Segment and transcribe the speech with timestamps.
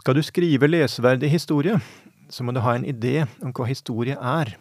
[0.00, 1.74] Skal du skrive leseverdig historie,
[2.32, 4.54] så må du ha en idé om hva historie er,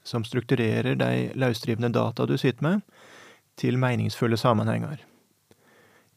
[0.00, 2.80] som strukturerer de løsdrivende data du sitter med,
[3.60, 5.02] til meningsfulle sammenhenger.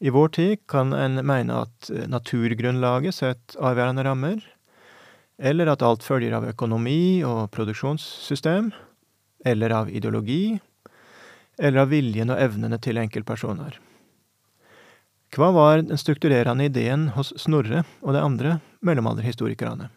[0.00, 4.40] I vår tid kan en mene at naturgrunnlaget setter avgjørende rammer,
[5.36, 8.72] eller at alt følger av økonomi og produksjonssystem,
[9.44, 10.56] eller av ideologi,
[11.60, 13.76] eller av viljen og evnene til enkeltpersoner.
[15.36, 19.88] Hva var den strukturerende ideen hos Snorre og de andre mellomalderhistorikerne?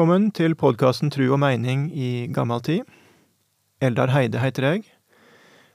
[0.00, 2.86] Velkommen til podkasten Tru og meining i gammal tid.
[3.84, 4.86] Eldar Heide heter jeg,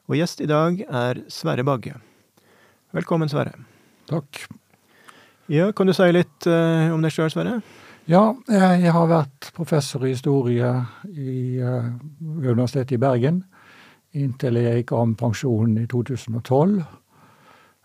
[0.10, 1.94] og gjest i dag er Sverre Bagge.
[2.98, 3.54] Velkommen, Sverre.
[4.10, 4.40] Takk.
[5.46, 7.60] Ja, Kan du si litt uh, om deg sjøl, Sverre?
[8.10, 10.74] Ja, jeg har vært professor i historie
[11.06, 11.94] i uh,
[12.26, 13.44] Universitetet i Bergen
[14.18, 16.80] inntil jeg gikk av med pensjon i 2012.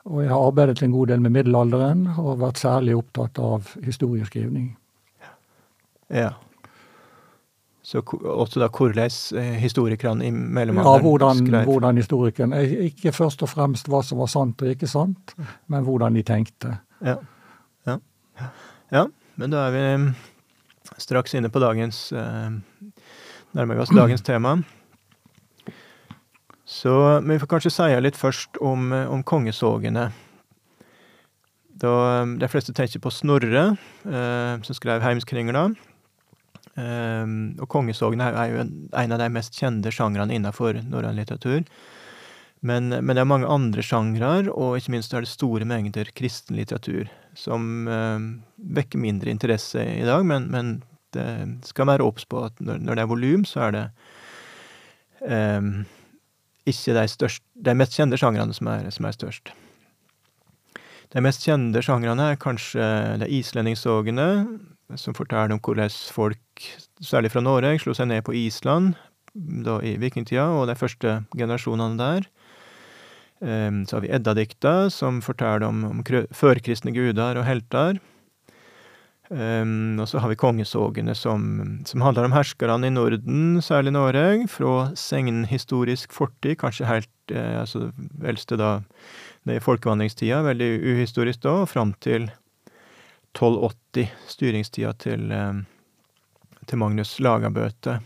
[0.08, 4.78] Og jeg har arbeidet en god del med middelalderen og vært særlig opptatt av historieskrivning.
[6.10, 6.30] Ja.
[7.82, 12.52] Så også da hvordan eh, historikerne i mellomalderen Ja, hvordan, hvordan historikeren
[12.86, 15.34] Ikke først og fremst hva som var sant og ikke sant,
[15.66, 16.76] men hvordan de tenkte.
[17.00, 17.16] Ja.
[17.86, 17.96] Ja,
[18.92, 19.06] ja
[19.40, 20.08] men da er vi mm,
[21.00, 22.50] straks inne på dagens eh,
[23.56, 24.60] Nærmer oss dagens tema.
[26.70, 26.92] Så
[27.26, 30.10] vi får kanskje si litt først om, eh, om kongesågene.
[31.80, 31.94] Da
[32.38, 33.64] de fleste tenker på Snorre,
[34.04, 35.70] eh, som skrev Heimskringla.
[36.78, 41.64] Um, og kongesågene er jo en, av de mest kjente sjangrene innenfor norrøn litteratur.
[42.60, 46.58] Men, men, det er mange andre sjangrer, og ikke minst er det store mengder kristen
[46.58, 47.08] litteratur
[47.38, 48.28] som um,
[48.76, 50.74] vekker mindre interesse i dag, men, men
[51.16, 51.26] det
[51.66, 53.84] skal være obs på at når, når, det er volum, så er det
[55.24, 55.72] um,
[56.68, 59.54] ikke de, største, de mest kjente sjangrene som er, som er størst.
[61.10, 62.84] De mest kjente sjangrene er kanskje
[63.24, 64.28] de islendingssågene,
[64.98, 66.66] som forteller om hvordan folk,
[67.04, 68.94] særlig fra Norge, slo seg ned på Island
[69.34, 72.28] da i vikingtida, og de første generasjonene der.
[73.40, 76.02] Um, så har vi Edda-dikta, som forteller om, om
[76.34, 78.00] førkristne guder og helter.
[79.30, 84.48] Um, og så har vi kongesågene, som, som handler om herskerne i Norden, særlig Norge,
[84.50, 87.92] fra segnhistorisk fortid, kanskje helt eh, altså
[88.26, 88.80] eldste da
[89.46, 92.26] det er folkevandringstida, veldig uhistorisk da, og fram til
[93.36, 95.60] 1280, styringstida til, eh,
[96.66, 98.00] til Magnus Lagabøte.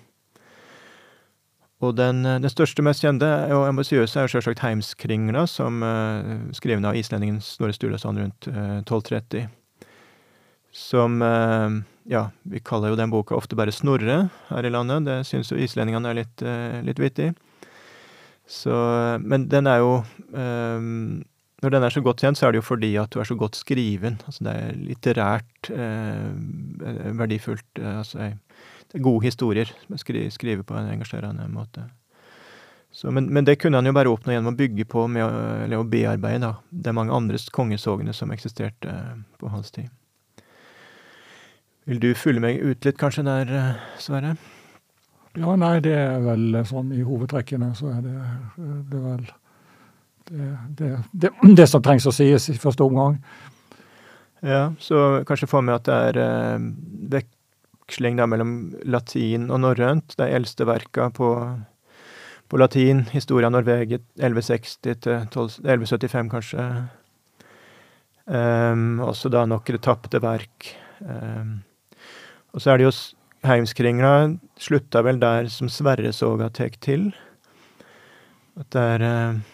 [1.85, 6.87] Og den, eh, den, største, mest kjente og ambisiøse er sjølsagt Heimskringla, som uh, skrevet
[6.87, 9.49] av islendingen Snorre Sturlason rundt uh, 1230.
[10.75, 15.07] Som uh, Ja, vi kaller jo den boka ofte bare Snorre her i landet.
[15.09, 17.33] Det syns jo islendingene er litt, uh, litt vittig.
[18.45, 18.75] Så
[19.25, 19.93] Men den er jo
[20.37, 21.25] um,
[21.63, 23.37] når den er så godt kjent, så er det jo fordi at du er så
[23.39, 24.19] godt skriven.
[24.27, 27.69] Altså det er litterært eh, verdifullt.
[27.81, 29.71] Eh, altså det er gode historier
[30.01, 31.87] skri, skriver på en engasjerende måte.
[32.95, 35.25] Så, men, men, det kunne han jo bare oppnå gjennom å bygge på med,
[35.65, 39.89] eller å bearbeide da, det er mange andre kongesågene som eksisterte eh, på hans tid.
[41.91, 44.37] Vil du følge meg ut litt kanskje der, eh, Sverre?
[45.35, 48.15] Ja, nei, det er vel sånn i hovedtrekkene så er det,
[48.93, 49.27] det er vel
[50.31, 53.19] det, det, det, som trengs å sies i første omgang.
[54.45, 56.65] Ja, så kanskje få med at det er eh,
[57.15, 60.17] veksling da mellom latin og norrønt.
[60.21, 61.31] De eldste verka på,
[62.49, 66.69] på latin, historia Norveget 1160 til 12, 1175 kanskje.
[68.25, 70.71] Um, også da noen tapte verk.
[71.01, 71.61] Um,
[72.53, 72.95] og så er det jo
[73.45, 74.15] Heimskringla
[74.57, 77.11] slutta vel der som Sverre Sverresoga tek til.
[78.61, 79.54] At det er uh,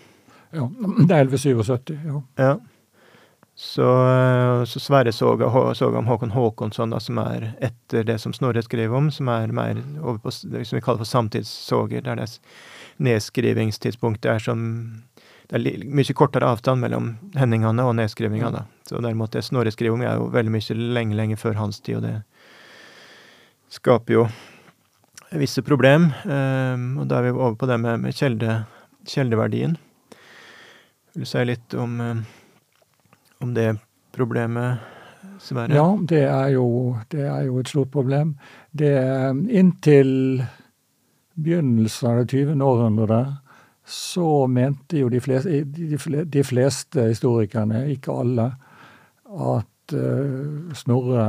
[0.52, 0.66] ja,
[1.06, 2.22] det er 1177, ja.
[2.36, 2.52] ja.
[3.60, 8.32] Så, eh, så Sverre så, så om Håkon Håkonsson, da, som er etter det som
[8.32, 12.16] Snorre skrev om, som er mer over på det som vi kaller for samtidssoger, der
[12.16, 12.28] det
[13.04, 14.62] nedskrivingstidspunktet er som
[15.50, 18.62] Det er mye kortere avstand mellom hendingene og nedskrivingene.
[18.86, 21.98] Så derimot det Snorre skriver om, er jo veldig mye lenge, lenge før hans tid,
[21.98, 22.22] og det
[23.74, 24.24] skaper jo
[25.42, 26.12] visse problem.
[26.22, 28.60] Um, og da er vi over på det med, med kjelde
[29.10, 29.74] kjeldeverdien.
[31.12, 31.96] Vil du si litt om,
[33.40, 33.72] om det
[34.14, 34.78] problemet,
[35.42, 35.74] Sverre?
[35.74, 38.36] Ja, det er, jo, det er jo et stort problem.
[38.70, 38.94] Det
[39.50, 40.42] Inntil
[41.34, 42.62] begynnelsen av det 20.
[42.62, 43.38] århundret
[43.90, 45.64] så mente jo de fleste,
[46.24, 48.46] de fleste historikerne, ikke alle,
[49.30, 51.24] at uh, Snorre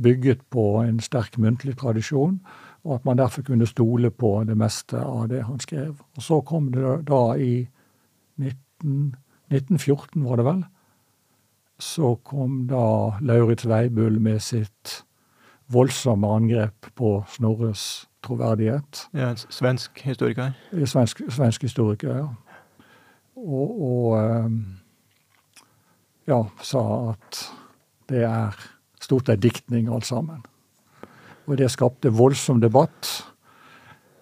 [0.00, 2.38] bygget på en sterk muntlig tradisjon,
[2.84, 5.92] og at man derfor kunne stole på det meste av det han skrev.
[6.16, 7.68] Og så kom det da i
[8.40, 10.64] 19, 1914, var det vel,
[11.80, 15.00] så kom da Lauritz Weibull med sitt
[15.70, 19.06] voldsomme angrep på Snorres troverdighet.
[19.16, 20.52] Ja, Svensk historiker?
[20.84, 22.28] Svensk, svensk historiker, ja.
[23.40, 24.52] Og, og
[26.28, 26.82] ja, sa
[27.14, 27.40] at
[28.10, 28.56] det er
[29.00, 30.42] stort sett diktning alt sammen.
[31.46, 33.29] Og det skapte voldsom debatt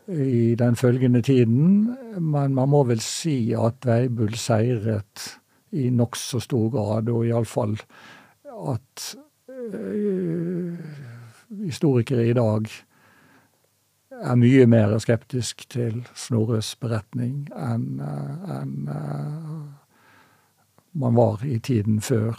[0.09, 1.97] i den følgende tiden.
[2.21, 5.29] Men man må vel si at Weibull seiret
[5.73, 7.77] i nokså stor grad, og iallfall
[8.69, 9.17] at
[9.49, 10.79] øh,
[11.65, 12.71] historikere i dag
[14.19, 19.67] er mye mer skeptisk til Snorres beretning enn en, uh,
[20.99, 22.39] man var i tiden før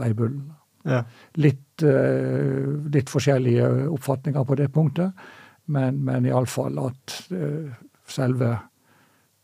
[0.00, 0.48] Veibullen.
[0.88, 1.02] Ja.
[1.38, 5.12] Litt, uh, litt, forskjellige oppfatninger på det punktet,
[5.70, 7.70] men, men iallfall at uh,
[8.10, 8.56] selve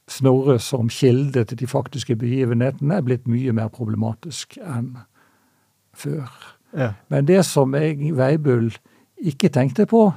[0.07, 4.93] Snorre som kilde til de faktiske begivenhetene er blitt mye mer problematisk enn
[5.99, 6.29] før.
[6.71, 6.93] Ja.
[7.11, 8.71] Men det som jeg, Veibull,
[9.19, 10.13] ikke tenkte på,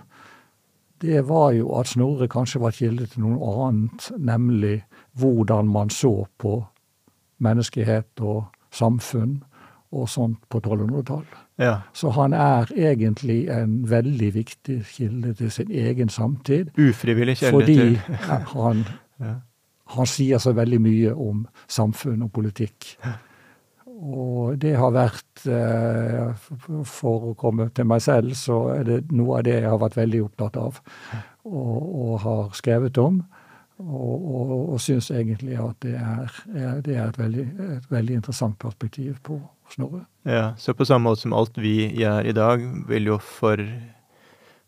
[1.01, 4.83] det var jo at Snorre kanskje var kilde til noe annet, nemlig
[5.17, 6.59] hvordan man så på
[7.41, 9.39] menneskehet og samfunn
[9.91, 11.37] og sånt på 1200-tallet.
[11.59, 11.75] Ja.
[11.93, 16.69] Så han er egentlig en veldig viktig kilde til sin egen samtid.
[16.77, 17.97] Ufrivillig kilde fordi til
[18.27, 18.83] Fordi han,
[19.25, 19.33] ja.
[19.95, 22.93] han sier så veldig mye om samfunn og politikk.
[23.99, 26.29] Og det har vært eh,
[26.87, 29.97] For å komme til meg selv, så er det noe av det jeg har vært
[29.99, 30.79] veldig opptatt av
[31.49, 33.19] og, og har skrevet om.
[33.79, 36.39] Og, og, og syns egentlig at det er,
[36.83, 37.45] det er et, veldig,
[37.77, 39.37] et, veldig, interessant perspektiv på
[39.69, 40.05] Snorre.
[40.27, 43.61] Ja, Så på samme måte som alt vi gjør i dag, vil jo for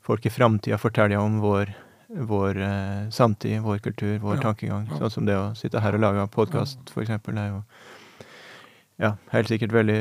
[0.01, 1.71] folk i framtida fortelle om vår,
[2.27, 4.87] vår eh, samtid, vår kultur, vår ja, tankegang.
[4.91, 5.01] Ja.
[5.03, 7.63] Sånn som det å sitte her og lage podkast, eksempel, er jo
[9.01, 9.97] ja, helt sikkert veldig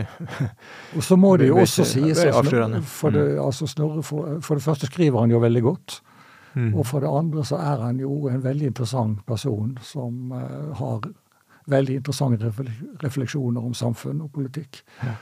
[0.96, 2.20] Og så må det jo også sies.
[2.20, 3.40] For det, mm.
[3.40, 6.00] altså Snorre, for, for, det første skriver han jo veldig godt.
[6.52, 6.74] Mm.
[6.74, 11.06] Og for det andre så er han jo en veldig interessant person som uh, har
[11.66, 12.52] veldig interessante
[13.02, 14.82] refleksjoner om samfunn og politikk.
[15.02, 15.14] Ja.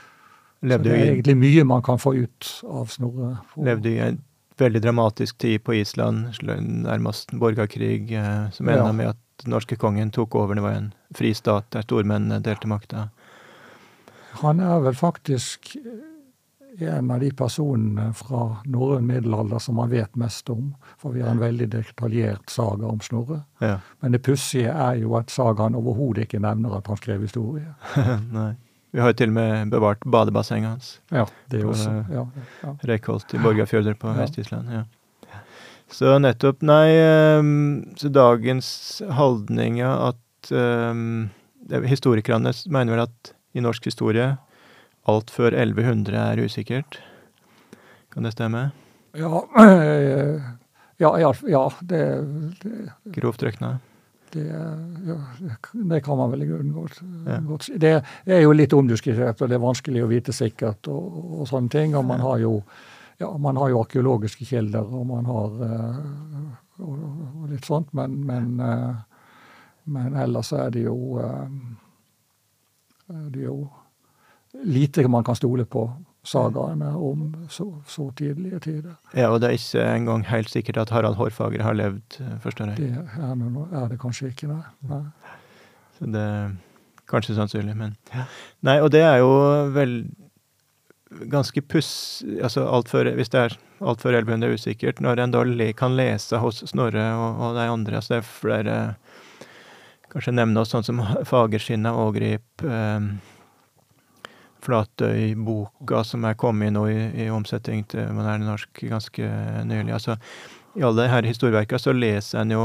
[0.60, 3.36] så det er egentlig mye man kan få ut av Snorre.
[3.56, 4.22] Levde i en
[4.58, 8.92] veldig dramatisk tid på Island, nærmest borgerkrig, eh, som enda ja.
[8.92, 10.54] med at den norske kongen tok over.
[10.54, 13.08] Det var en fri stat der stormennene delte makta.
[14.42, 15.76] Han er vel faktisk
[16.78, 20.70] en av de personene fra norrøn middelalder som man vet mest om.
[20.98, 23.42] For vi har en veldig detaljert saga om Snorre.
[23.64, 23.78] Ja.
[24.00, 27.74] Men det pussige er jo at sagaen overhodet ikke nevner at han skrev historie.
[28.38, 28.52] Nei.
[28.94, 30.92] Vi har jo til og med bevart badebassenget hans.
[31.12, 31.90] Ja, det er også.
[32.08, 32.24] Ja,
[32.62, 32.76] ja.
[32.88, 34.20] Reykholt i Borgafjorder på ja.
[34.22, 34.70] Vest-Island.
[34.72, 34.84] ja.
[35.88, 36.92] Så nettopp, nei
[37.40, 38.68] um, Så dagens
[39.16, 41.30] holdning er at um,
[41.88, 44.36] Historikerne mener vel at i norsk historie.
[45.08, 46.98] Alt før 1100 er usikkert.
[48.12, 48.70] Kan det stemme?
[49.16, 49.42] Ja,
[51.04, 52.02] ja, ja, ja det,
[52.62, 52.72] det
[53.16, 53.78] Grovt røkna?
[54.32, 54.44] Det,
[55.06, 55.16] ja,
[55.72, 57.38] det, kan man vel i grunnen godt, ja.
[57.40, 57.78] godt si.
[57.80, 57.94] Det
[58.26, 61.96] er jo litt omdiskutert, og det er vanskelig å vite sikkert og, og sånne ting.
[61.96, 62.58] Og man har jo,
[63.22, 66.04] ja, man har jo arkeologiske kilder, og man har uh,
[66.84, 69.00] og, og, litt sånt, men, men, uh,
[69.88, 71.48] men ellers er det jo uh,
[73.08, 73.62] det er jo
[74.64, 75.86] lite man kan stole på
[76.28, 78.94] sagaene om så, så, tidlige tider.
[79.14, 82.72] Ja, Og det er ikke engang helt sikkert at Harald Hårfagre har levd, eh, forstår
[82.74, 82.76] jeg?
[82.76, 82.88] Det
[83.24, 84.62] er, er det kanskje ikke, nei.
[84.90, 85.02] nei.
[85.98, 86.50] Så det er
[87.08, 87.96] kanskje sannsynlig, men
[88.66, 89.30] Nei, og det er jo
[89.74, 90.02] vel
[91.32, 92.22] ganske puss...
[92.42, 95.44] Altså alt før, hvis det er alt før 1100 er usikkert, når en da
[95.78, 98.78] kan lese hos Snorre og, og de andre altså det er flere
[100.08, 103.08] Kanskje nevne oss sånn som Fagerskinna, Ågrip, eh,
[104.64, 109.30] Flatøyboka, som er kommet nå i, i omsetning til moderne norsk ganske
[109.68, 109.94] nylig.
[109.94, 110.18] Altså,
[110.78, 112.64] I alle disse historieverkene så leser en jo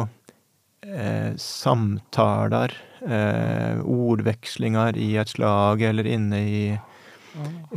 [0.88, 2.74] eh, samtaler,
[3.06, 6.66] eh, ordvekslinger i et slag eller inne i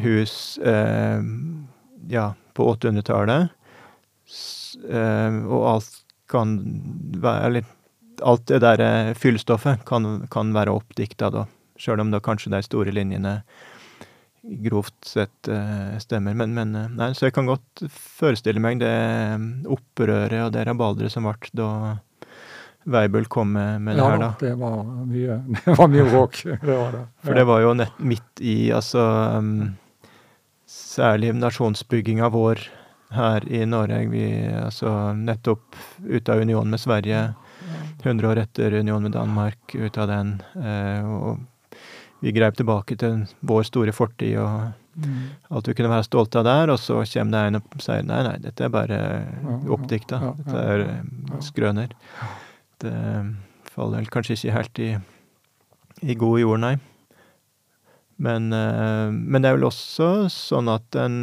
[0.04, 1.22] hus eh,
[2.08, 3.52] ja, på 800-tallet.
[4.90, 6.56] Eh, og alt kan
[7.22, 7.66] være Eller
[8.26, 11.46] alt det der eh, fyllstoffet kan, kan være oppdikta, da.
[11.76, 13.40] Sjøl om da kanskje de store linjene
[14.46, 16.34] grovt sett eh, stemmer.
[16.34, 20.66] Men, men eh, nei, så jeg kan godt forestille meg det eh, opprøret og det
[20.68, 21.70] rabalderet som ble da
[22.86, 24.28] Weibel kom med, med det her, da.
[24.38, 26.38] det var mye, det var mye bråk.
[26.68, 27.02] Det var det.
[27.26, 29.02] For det var jo nett midt i, altså
[29.40, 29.74] um,
[30.66, 32.62] Særlig nasjonsbygginga vår
[33.14, 34.00] her i Norge.
[34.10, 34.24] Vi
[34.58, 37.20] altså nettopp ut av union med Sverige,
[38.02, 40.32] 100 år etter union med Danmark, ut av den.
[40.58, 41.44] Eh, og
[42.26, 45.26] vi greip tilbake til vår store fortid og Mm.
[45.52, 48.22] alt vi kunne være stolte av der, og så kommer det en og sier nei,
[48.24, 49.00] nei, dette er bare
[49.68, 50.20] oppdikta.
[50.38, 51.90] Dette er eh, skrøner.
[52.80, 52.92] Det
[53.74, 54.88] faller vel kanskje ikke helt i,
[56.00, 56.72] i god jord, nei.
[58.16, 61.18] Men, eh, men det er vel også sånn at en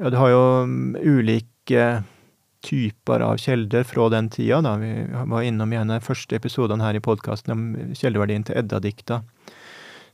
[0.00, 1.84] Ja, du har jo mm, ulike
[2.66, 4.76] typer av kilder fra den tida, da.
[4.80, 8.60] Vi var innom i en av de første episodene her i podkasten om kildeverdien til
[8.60, 9.22] Edda-dikta.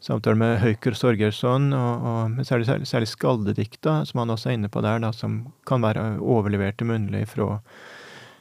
[0.06, 4.58] Samtale med Høyker Sorgersson, og, og, men særlig, særlig, særlig skaldedikta, som han også er
[4.58, 7.56] inne på der, da, som kan være overleverte munnlig fra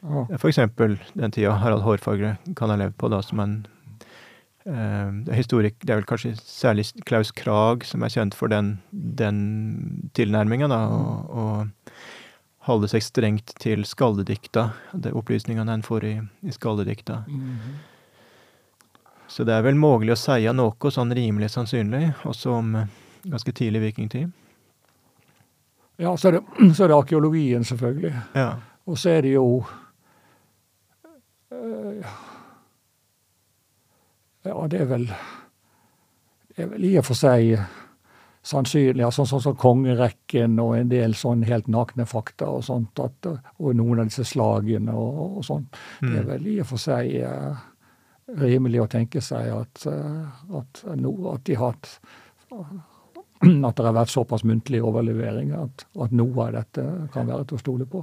[0.06, 0.38] Ja.
[0.38, 3.56] for eksempel den tida Harald Hårfagre kan ha levd på, da, som en
[4.68, 8.76] eh, er historik, Det er vel kanskje særlig Klaus Krag som er kjent for den,
[8.92, 11.95] den tilnærminga, og, og
[12.66, 17.24] holde seg strengt til skaldedikta, de opplysningene en får i, i skaldedikta.
[17.28, 17.76] Mhm.
[19.28, 22.92] Så det er vel mulig å si noe sånn rimelig sannsynlig, også om eh,
[23.26, 24.30] ganske tidlig vikingtid.
[25.98, 28.14] Ja, så er, det, så er det arkeologien, selvfølgelig.
[28.36, 28.52] Ja.
[28.86, 29.64] Og så er det jo
[31.52, 32.06] øh,
[34.46, 35.08] Ja, det er vel
[36.54, 37.56] Det er vel i og for seg
[38.46, 43.00] sannsynlig, ja, sånn, så, som kongerekken og en del sånn helt nakne fakta og sånt,
[43.02, 43.26] at,
[43.58, 45.66] og noen av disse slagene og, og sånn.
[46.02, 46.28] Det er Mm.
[46.30, 47.64] vel i og for seg eh,
[48.38, 52.00] rimelig å tenke seg at, eh, at, no, at de har hatt
[53.46, 56.84] At det har vært såpass muntlig overlevering at, at noe av dette
[57.14, 58.00] kan være til å stole på.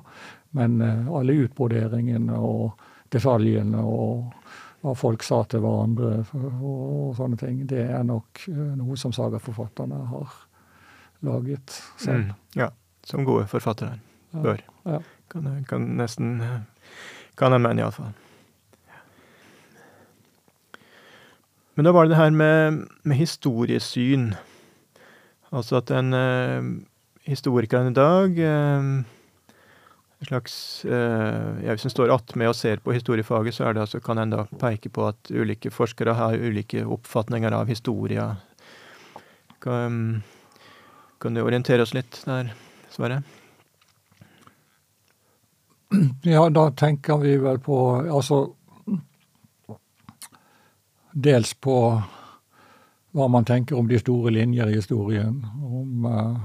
[0.58, 4.28] Men uh, alle utbroderingene og detaljene og
[4.82, 9.14] hva folk sa til hverandre og, og sånne ting, det er nok eh, noe som
[9.14, 10.32] sagaforfatterne har
[11.22, 12.32] laget selv.
[12.32, 12.32] Mm.
[12.58, 12.70] ja.
[13.06, 13.98] Som gode forfattere
[14.32, 14.40] Ja.
[14.40, 14.60] bør.
[14.86, 14.98] Ja.
[15.30, 16.36] Kan, kan nesten
[17.36, 18.12] Kan jeg mene, iallfall.
[21.74, 24.32] Men da var det det her med, med historiesyn.
[25.52, 26.68] Altså at en eh,
[27.28, 28.90] historiker i dag eh,
[30.26, 34.34] slags eh, ja, Hvis en står attmed og ser på historiefaget, så altså, kan en
[34.34, 38.36] da peke på at ulike forskere har ulike oppfatninger av historia.
[39.62, 40.22] Kan,
[41.20, 42.52] kan du orientere oss litt der,
[42.90, 43.22] Sverre?
[46.22, 48.54] Ja, da tenker vi vel på Altså
[51.12, 51.76] Dels på
[53.12, 55.42] hva man tenker om de store linjer i historien.
[55.60, 56.36] Om, eh,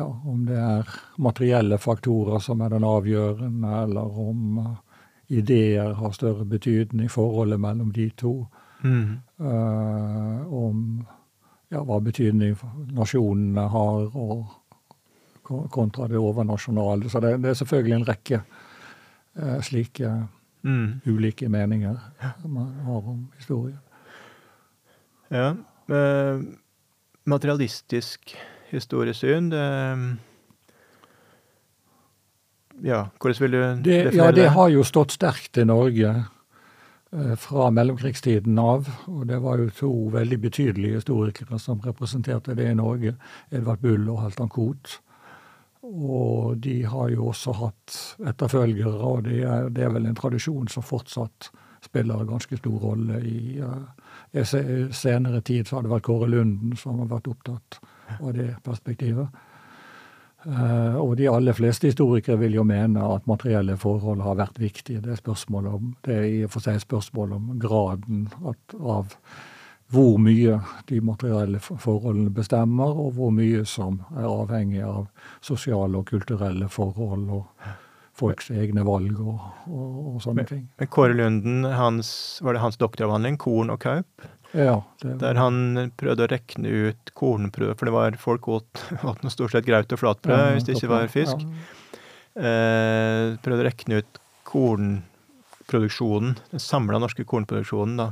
[0.00, 0.88] ja, om det er
[1.20, 5.02] materielle faktorer som er den avgjørende, eller om eh,
[5.40, 8.34] ideer har større betydning, forholdet mellom de to.
[8.80, 9.20] Mm.
[9.36, 10.78] Uh, om
[11.68, 12.56] ja, hva betydning
[12.96, 17.12] nasjonene har, og kontra det overnasjonale.
[17.12, 20.14] Så det, det er selvfølgelig en rekke uh, slike
[20.60, 21.00] Mm.
[21.08, 21.96] ulike meninger
[22.44, 23.78] man har om historien.
[25.32, 25.54] Ja.
[25.88, 26.42] Uh,
[27.24, 28.34] materialistisk
[28.72, 29.66] historiesyn, det
[32.82, 36.24] Ja, hvordan vil du Det, definere ja, det har jo stått sterkt i Norge
[37.12, 38.88] eh, fra mellomkrigstiden av.
[39.06, 43.16] Og det var jo to veldig betydelige historikere som representerte det i Norge.
[43.50, 45.00] Edvard Bull og Halvdan Koht.
[45.82, 47.96] Og de har jo også hatt
[48.28, 51.50] etterfølgere, og det er, det er vel en tradisjon som fortsatt
[51.84, 53.99] spiller en ganske stor rolle i eh,
[54.32, 54.44] i
[54.94, 57.80] senere tid så har det vært Kåre Lunden som har vært opptatt
[58.20, 59.46] av det perspektivet.
[60.46, 65.02] Uh, og de aller fleste historikere vil jo mene at materielle forhold har vært viktige.
[65.04, 69.12] Det er, spørsmål om, det er i og for seg spørsmål om graden at, av
[69.90, 75.08] hvor mye de materielle forholdene bestemmer, og hvor mye som er avhengig av
[75.44, 77.66] sosiale og kulturelle forhold og
[78.20, 80.62] folks egne valg og, og, og sånne ting.
[80.80, 82.12] Men Kåre Lunden, hans,
[82.44, 87.12] var det hans doktoravhandling, Korn og kaup, Ja, det, der han prøvde å rekne ut
[87.18, 90.78] kornprøver, for det var folk åt, åt stort sett graut og flatbrød ja, hvis det
[90.78, 91.44] ikke var fisk.
[91.44, 91.68] Ja.
[92.40, 98.10] Eh, prøvde å rekne ut kornproduksjonen, den samla norske kornproduksjonen, da,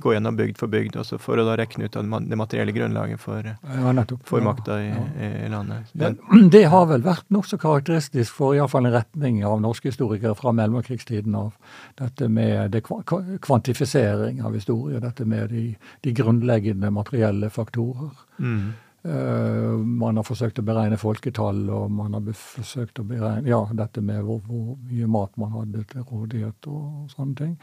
[0.00, 3.46] gå gjennom bygd for bygd, og for å da rekne ut det materielle grunnlaget for,
[3.46, 5.30] ja, for makta i, ja.
[5.46, 5.90] i, landet.
[5.92, 6.12] Det,
[6.54, 11.34] det, har vel vært nokså karakteristisk for iallfall en retning av norske historikere fra mellomkrigstiden
[11.38, 11.52] av
[11.98, 15.66] dette med det kvantifisering av historie, dette med de,
[16.00, 18.16] de grunnleggende materielle faktorer.
[18.38, 18.72] Mm.
[19.02, 24.02] Uh, man har forsøkt å beregne folketall, og man har forsøkt å beregne ja, dette
[24.04, 27.56] med hvor, hvor mye mat man hadde til rådighet og sånne ting.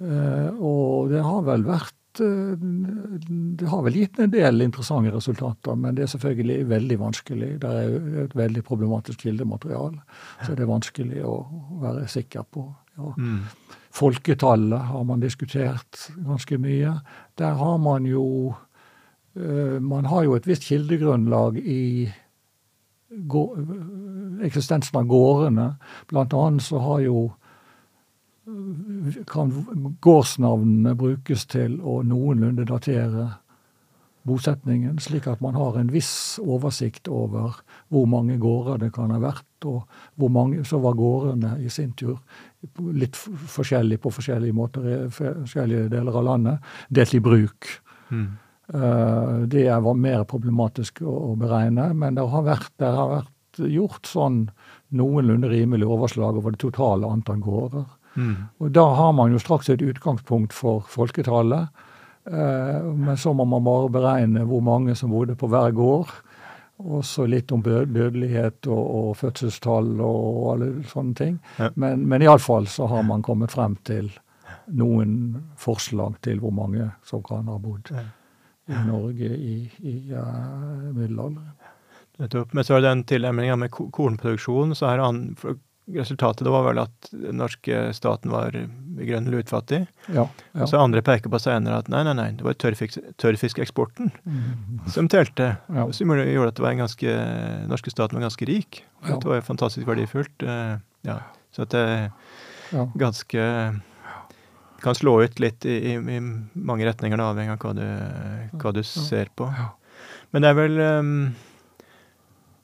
[0.00, 5.78] Uh, og det har vel vært uh, Det har vel gitt en del interessante resultater,
[5.78, 7.52] men det er selvfølgelig veldig vanskelig.
[7.62, 10.02] Det er et veldig problematisk kildemateriale,
[10.42, 11.38] så det er vanskelig å
[11.82, 12.66] være sikker på.
[12.98, 13.14] Ja.
[13.18, 13.40] Mm.
[13.94, 16.96] Folketallet har man diskutert ganske mye.
[17.38, 18.24] Der har man jo
[19.34, 22.06] Eh, man har jo et visst kildegrunnlag i
[24.44, 25.66] eksistensen av gårdene.
[26.10, 27.18] Blant annet så har jo
[29.30, 29.52] kan
[30.04, 33.30] gårdsnavnene brukes til å noenlunde datere
[34.24, 37.58] bosetningen, slik at man har en viss oversikt over
[37.92, 39.84] hvor mange gårder det kan ha vært, og
[40.20, 42.16] hvor mange, så var gårdene i sin tur
[42.96, 47.68] litt forskjellig på forskjellige måter i forskjellige deler av landet, delt i bruk.
[48.08, 48.30] Mm.
[48.72, 54.08] Eh, det var mer problematisk å beregne, men det har vært, det har vært gjort
[54.08, 54.46] sånn
[54.96, 57.84] noenlunde rimelig overslag over det totale antall gårder.
[58.14, 58.36] Mm.
[58.62, 61.68] Og da har man jo straks et utgangspunkt for folketallet.
[62.30, 66.10] Eh, men så må man bare beregne hvor mange som bodde på hver gård.
[66.84, 71.38] Og så litt om dødelighet og, og fødselstall og alle sånne ting.
[71.60, 71.70] Ja.
[71.78, 74.10] Men, men iallfall så har man kommet frem til
[74.74, 77.94] noen forslag til hvor mange som kan ha bodd.
[77.94, 78.08] Ja
[78.66, 81.52] i Norge i, i uh, middelalderen.
[82.52, 84.74] Men så er det den tilnærminga med kornproduksjon.
[84.74, 85.36] så her an,
[85.92, 89.82] Resultatet var vel at den norske staten var grønn grunnen lutfattig.
[90.06, 90.66] Ja, ja.
[90.70, 94.84] Så andre peker på senere at nei, nei, nei, det var tørrfisk, tørrfiskeksporten mm.
[94.94, 95.50] som telte.
[95.68, 95.84] Ja.
[95.92, 97.16] Som gjorde at det var en ganske,
[97.68, 98.84] norske staten var ganske rik.
[99.04, 99.18] Ja.
[99.18, 100.46] Det var fantastisk verdifullt.
[100.46, 101.18] Eh, ja.
[101.52, 101.86] Så at det
[102.96, 103.48] ganske
[104.84, 108.72] kan slå ut litt i, i, i mange retninger, da, avhengig av hva du, hva
[108.76, 109.48] du ser på.
[110.34, 111.12] Men det er vel um,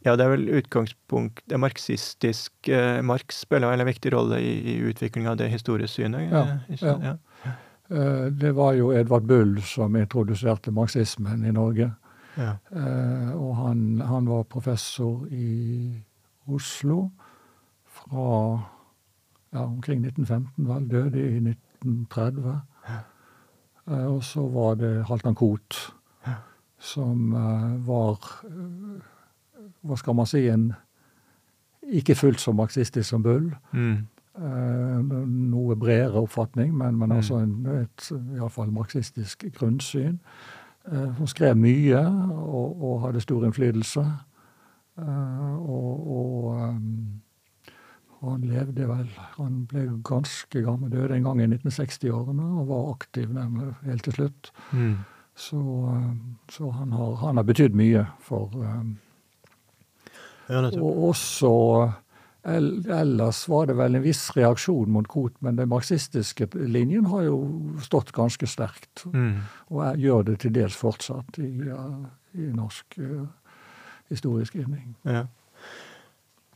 [0.05, 4.55] Ja, det er vel utgangspunkt Det er marxistisk eh, Marx spiller en viktig rolle i,
[4.73, 6.31] i utviklinga av det historiesynet?
[6.33, 6.45] Ja.
[6.81, 6.95] ja.
[7.05, 7.17] ja.
[7.91, 11.89] Uh, det var jo Edvard Bull som introduserte marxismen i Norge.
[12.39, 12.53] Ja.
[12.71, 15.91] Uh, og han, han, var professor i
[16.47, 17.09] Oslo
[17.91, 18.29] fra
[19.51, 20.87] ja, omkring 1915, vel.
[20.89, 22.61] Døde i 19 1930.
[23.91, 25.79] Eh, og så var det Halvdan Koht,
[26.79, 29.01] som eh, var eh,
[29.83, 30.73] Hva skal man si en
[31.91, 33.51] ikke fullt så marxistisk som Bull.
[33.73, 34.07] Mm.
[35.51, 37.17] noe bredere oppfatning, men, men mm.
[37.17, 40.21] altså en, et iallfall marxistisk grunnsyn.
[41.19, 44.05] Hun skrev mye og, og hadde stor innflytelse.
[44.97, 46.55] og, og
[48.21, 53.33] han levde vel Han ble ganske gammel, døde en gang i 1960-årene og var aktiv
[53.85, 54.51] helt til slutt.
[54.73, 54.97] Mm.
[55.35, 55.61] Så,
[55.95, 56.17] eh,
[56.51, 58.99] så, han har, han har betydd mye for um,
[60.51, 61.51] Og også
[62.43, 67.37] Ellers var det vel en viss reaksjon mot Koht, men den marxistiske linjen har jo
[67.85, 69.05] stått ganske sterkt.
[69.13, 69.43] Mm.
[69.69, 73.29] Og gjør det til dels fortsatt i, i norsk uh,
[74.09, 74.95] historisk skrivning.
[75.05, 75.27] Ja.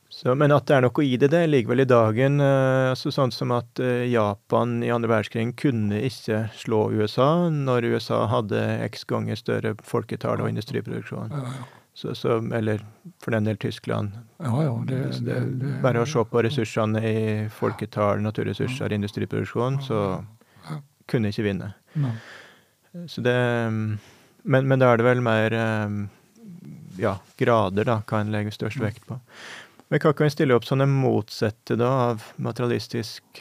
[0.08, 2.40] Så, men at det er noe i det, det ligger vel i dagen.
[2.40, 7.90] Uh, altså sånn som at uh, Japan i andre verdenskrig kunne ikke slå USA når
[7.92, 11.34] USA hadde x ganger større folketall og industriproduksjon.
[11.34, 11.83] Ja, ja.
[11.94, 12.80] Så, så, eller
[13.22, 14.16] for den del Tyskland.
[14.42, 17.20] Ja, ja, det, det, det, Bare å se på ressursene i
[17.54, 20.00] folketall, naturressurser, industriproduksjon, så
[21.06, 21.70] kunne ikke vinne.
[23.06, 23.36] Så det
[24.44, 25.54] men, men da er det vel mer
[25.86, 26.00] um,
[27.00, 29.16] ja, grader, da, hva en legger størst vekt på.
[29.88, 33.40] Men hva kan vi stille opp sånne motsette da, av materialistisk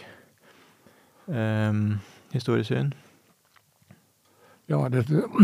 [1.28, 1.98] um,
[2.32, 2.94] historiesyn?
[4.72, 5.04] Ja, det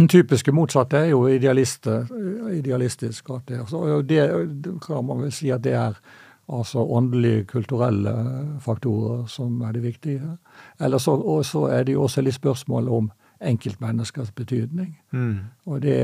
[0.10, 3.30] typiske motsatte er jo idealistisk.
[3.30, 6.00] At det, altså, det kan man vel si at det er
[6.50, 8.14] altså åndelige, kulturelle
[8.60, 10.38] faktorer som er det viktige.
[10.80, 15.00] Eller så, og så er det jo også litt spørsmål om enkeltmenneskers betydning.
[15.12, 15.38] Mm.
[15.66, 16.00] Og det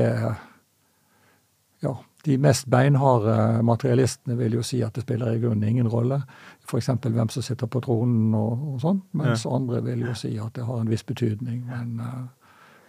[1.82, 1.92] ja,
[2.24, 6.22] de mest beinharde materialistene vil jo si at det spiller i grunnen ingen rolle.
[6.66, 6.88] F.eks.
[7.02, 9.02] hvem som sitter på tronen og, og sånn.
[9.12, 9.52] Mens ja.
[9.54, 11.62] andre vil jo si at det har en viss betydning.
[11.68, 12.45] Men, eh,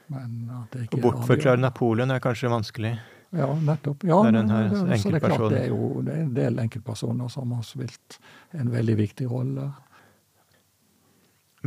[0.07, 2.93] Å bortforklare Napoleon er kanskje vanskelig?
[3.35, 4.05] Ja, nettopp.
[4.07, 4.69] Ja, det det,
[5.01, 8.21] så det er klart det er jo det er en del enkeltpersoner som har spilt
[8.55, 9.67] en veldig viktig rolle.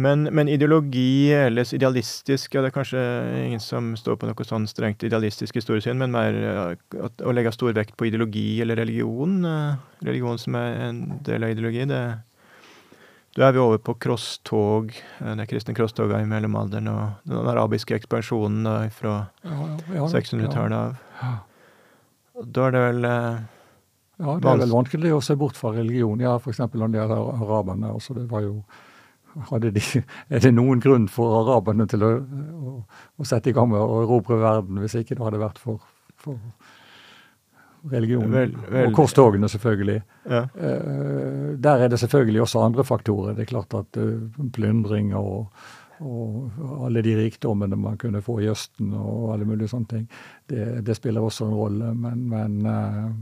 [0.01, 3.01] Men, men, ideologi, eller idealistisk, ja det er kanskje
[3.43, 6.39] ingen som står på noe sånn strengt idealistisk historiesyn, men mer
[6.71, 9.43] at, å legge stor vekt på ideologi eller religion,
[10.07, 12.05] religion som er en del av ideologi, det
[13.39, 14.91] Da er vi over på crosstog,
[15.21, 19.15] de kristne crosstogene i mellomalderen og den arabiske ekspansjonen da, fra
[19.47, 20.97] ja, ja, 600-tallet av.
[21.21, 21.31] Ja.
[22.41, 26.21] Da er det vel Ja, det er vel vanskelig å se bort fra religion.
[26.21, 26.59] Ja, f.eks.
[26.75, 27.93] når det gjelder araberne.
[27.95, 28.59] Altså, det var jo
[29.63, 29.81] de,
[30.35, 32.75] er det noen grunn for araberne til å, å,
[33.15, 35.79] å sette i gang med å erobre verden, hvis ikke det hadde vært for,
[36.19, 36.41] for
[37.91, 40.01] religion vel, vel, og korstogene, selvfølgelig.
[40.31, 40.45] Ja.
[40.55, 43.35] Uh, der er det selvfølgelig også andre faktorer.
[43.35, 45.53] Det er klart at uh, plyndring og,
[46.01, 46.51] og,
[46.87, 50.09] alle de rikdommene man kunne få i Østen og alle mulige sånne ting,
[50.51, 51.95] det, det spiller også en rolle.
[51.95, 53.13] Men, men uh,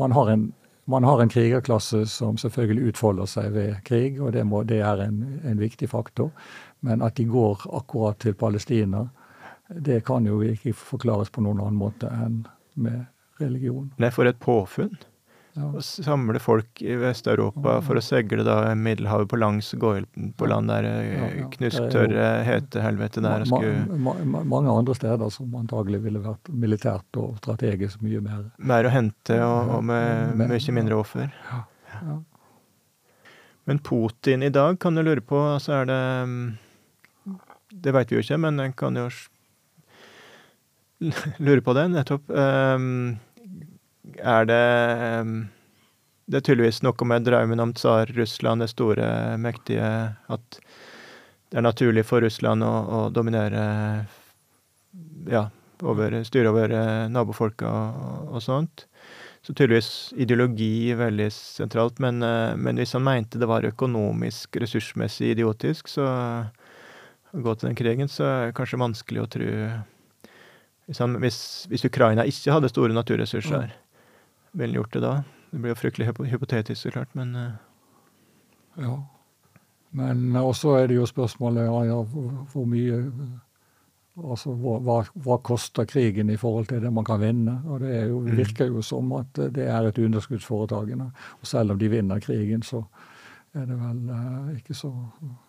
[0.00, 0.52] man har en
[0.84, 5.00] man har en krigerklasse som selvfølgelig utfolder seg ved krig, og det, må, det er
[5.06, 6.28] en, en, viktig faktor.
[6.84, 9.06] Men at de går akkurat til Palestina,
[9.68, 12.42] det kan jo ikke forklares på noen annen måte enn
[12.74, 13.04] med
[13.40, 13.90] religion.
[13.98, 14.94] Nei, for et påfunn.
[15.54, 15.68] Ja.
[15.70, 19.92] Å samle folk i Vest-Europa for å seile da Middelhavet på langs, og gå
[20.34, 21.46] på land der ja, ja.
[21.52, 27.20] knusktørre hetehelvete der ma, skulle ma ma Mange andre steder som antagelig ville vært militært
[27.22, 31.30] og strategisk mye mer Mer å hente og, og med mye mindre offer.
[31.52, 32.18] Ja.
[33.70, 36.00] Men Putin i dag kan du lure på, altså er det
[37.70, 39.06] Det veit vi jo ikke, men en kan jo
[41.46, 42.30] lure på det, nettopp.
[42.30, 43.16] Um,
[44.20, 44.64] er det
[46.24, 49.88] Det er tydeligvis noe med drømmen om Tsar-Russland, det store, mektige
[50.32, 50.58] At
[51.50, 53.64] det er naturlig for Russland å, å dominere
[55.30, 55.48] Ja,
[55.82, 58.86] over, styre over eh, nabofolka og, og, sånt.
[59.44, 64.58] Så tydeligvis ideologi er veldig sentralt, men, eh, men, hvis han mente det var økonomisk,
[64.62, 66.08] ressursmessig idiotisk, så
[67.34, 69.50] å gå til den krigen, så er det kanskje vanskelig å tro
[70.86, 73.80] hvis, han, hvis, hvis Ukraina ikke hadde store naturressurser, mm
[74.54, 75.22] ville gjort det da.
[75.50, 77.50] Det blir jo fryktelig hypotetisk, så klart, men uh.
[78.78, 78.94] Ja.
[79.90, 81.98] Men også er det jo spørsmålet ja,
[82.52, 83.02] hvor mye
[84.14, 87.56] Altså hva, hva, koster krigen i forhold til det man kan vinne?
[87.66, 88.36] Og det jo, mm.
[88.38, 91.08] virker jo som at det er et underskuddsforetakene.
[91.40, 92.84] Og selv om de vinner krigen, så
[93.54, 94.92] er det vel uh, ikke så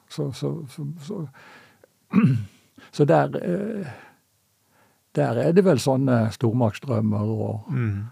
[0.09, 0.85] Så, så, så,
[2.91, 3.85] så, der uh,
[5.15, 8.03] Der er det vel sånne stormaktsdrømmer og mm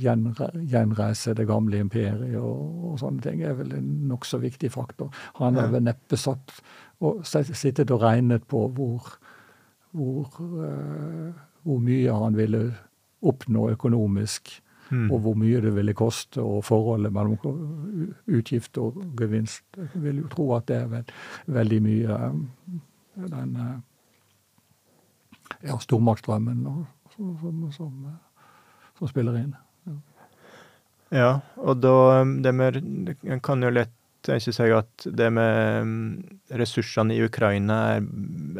[0.00, 5.10] gjenreise det gamle imperiet og, og, sånne ting er vel en nokså viktig faktor.
[5.40, 6.54] Han har vel neppe satt
[7.00, 9.08] og sittet og regnet på hvor,
[9.96, 11.30] hvor, uh,
[11.64, 12.64] hvor mye han ville
[13.26, 14.52] oppnå økonomisk,
[14.90, 15.08] mm.
[15.10, 17.36] og hvor mye det ville koste, og forholdet mellom
[18.30, 19.64] utgift og gevinst.
[19.76, 21.12] Jeg vil jo tro at det er veld,
[21.46, 22.46] veldig mye um,
[23.20, 23.76] den uh,
[25.62, 26.64] ja, stormaktsdrømmen
[27.14, 27.36] som,
[27.76, 28.18] som
[29.00, 29.54] som spiller inn.
[29.88, 29.96] Ja,
[31.16, 32.82] ja og da det med,
[33.24, 36.08] En kan jo lett tenke seg at det med mm,
[36.60, 38.08] ressursene i Ukraina er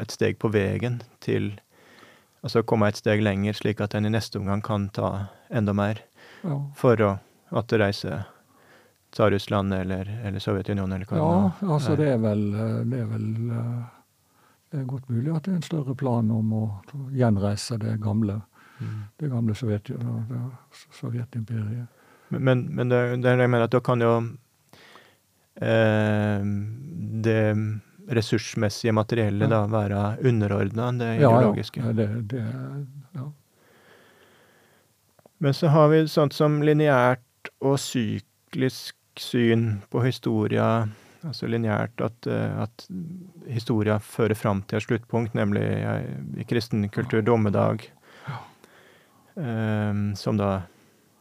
[0.01, 1.53] et steg på veien til
[2.41, 5.99] Altså komme et steg lenger, slik at en i neste omgang kan ta enda mer
[6.41, 6.55] ja.
[6.73, 7.11] for å
[7.53, 7.91] at det
[9.13, 12.47] Tsar-Russland eller, eller Sovjetunionen eller hva Ja, altså det er vel,
[12.89, 13.27] det er vel
[14.71, 16.65] det er godt mulig at det er en større plan om å
[17.17, 18.41] gjenreise det gamle
[19.17, 19.91] det gamle Sovjet,
[21.01, 21.87] Sovjetimperiet.
[22.29, 24.13] Men, men det, det jeg mener at da kan jo
[25.61, 26.47] eh,
[27.27, 27.43] det
[28.11, 29.51] ressursmessige materiellet ja.
[29.53, 31.83] da være underordna det ideologiske.
[31.83, 31.99] Ja, ja.
[31.99, 32.45] Det, det,
[33.19, 33.27] ja.
[35.39, 40.89] Men så har vi sånt som lineært og syklisk syn på historia.
[41.27, 42.87] Altså lineært at, eh, at
[43.51, 45.65] historia fører fram til et sluttpunkt, nemlig
[46.41, 47.91] i kristen kultur dommedag.
[49.37, 50.67] Um, som da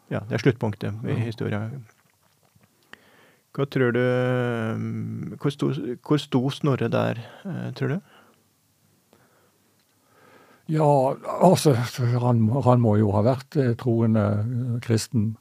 [0.10, 1.86] Ja, det er sluttpunktet i historien.
[3.54, 5.70] Hva tror du Hvor sto,
[6.02, 7.22] hvor sto Snorre der,
[7.78, 8.00] tror du?
[10.70, 15.32] Ja, altså han, han, må jo ha vært eh, troende eh, kristen,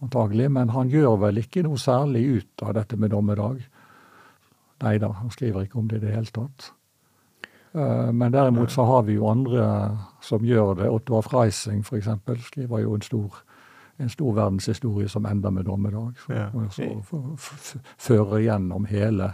[0.00, 0.48] antagelig.
[0.54, 3.60] Men han gjør vel ikke noe særlig ut av dette med dommedag.
[4.82, 6.72] Nei da, han skriver ikke om det i det hele tatt.
[7.74, 10.90] Eh, men derimot så har vi jo andre som gjør det.
[10.90, 12.08] Otto Freising f.eks.
[12.46, 13.42] skriver jo en stor,
[13.98, 16.14] en stor verdenshistorie som ender med dommedag.
[16.70, 17.36] Som
[17.98, 19.32] fører gjennom hele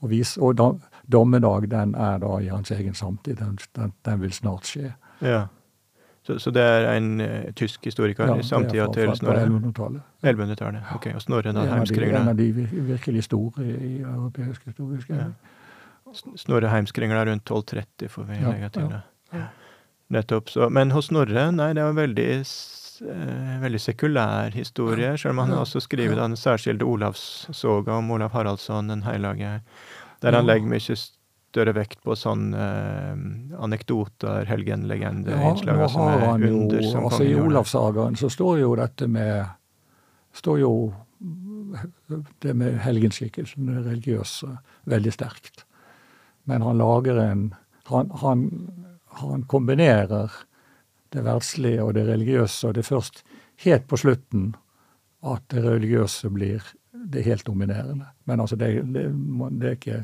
[0.00, 0.72] og, vis, og da,
[1.12, 3.36] dommedag den er da i hans egen samtid.
[3.36, 4.92] Den, den, den vil snart skje.
[5.22, 5.46] Ja.
[6.28, 9.46] Så, så det er en uh, tysk historiker i samtida til Snorre?
[9.46, 10.02] På 1100-tallet.
[10.20, 11.06] 1100-tallet, ok.
[11.14, 12.18] Og Snorre, Heimskringla?
[12.20, 15.08] En av de virkelig store i europeisk historisk.
[15.08, 15.30] Ja.
[16.36, 18.92] Snorre Heimskringla rundt 1230, får vi legge til.
[18.92, 19.00] Ja,
[19.38, 19.46] ja.
[20.18, 20.52] Nettopp.
[20.52, 22.28] Så, men hos Snorre, nei, det en veldig,
[23.08, 25.62] eh, veldig sekulær historie, selv om han ja.
[25.64, 29.62] også skriver den særskilte Olavssoga om Olav Haraldsson, den hellige,
[30.20, 31.00] der han legger mye
[31.48, 37.36] større vekt på sånne eh, anekdoter, helgenlegender-innslag ja, som er under jo, som altså I
[37.40, 39.54] Olavssagaen så står jo dette med
[40.38, 40.72] står jo
[42.40, 44.46] det med helgenskikkelsen, det religiøse,
[44.88, 45.64] veldig sterkt.
[46.48, 47.42] Men han lager en
[47.88, 48.44] han, han
[49.18, 50.30] han kombinerer
[51.08, 53.22] det verdslige og det religiøse, og det er først
[53.64, 54.50] helt på slutten
[55.26, 58.06] at det religiøse blir det helt dominerende.
[58.24, 59.08] Men altså, det, det,
[59.58, 60.02] det er ikke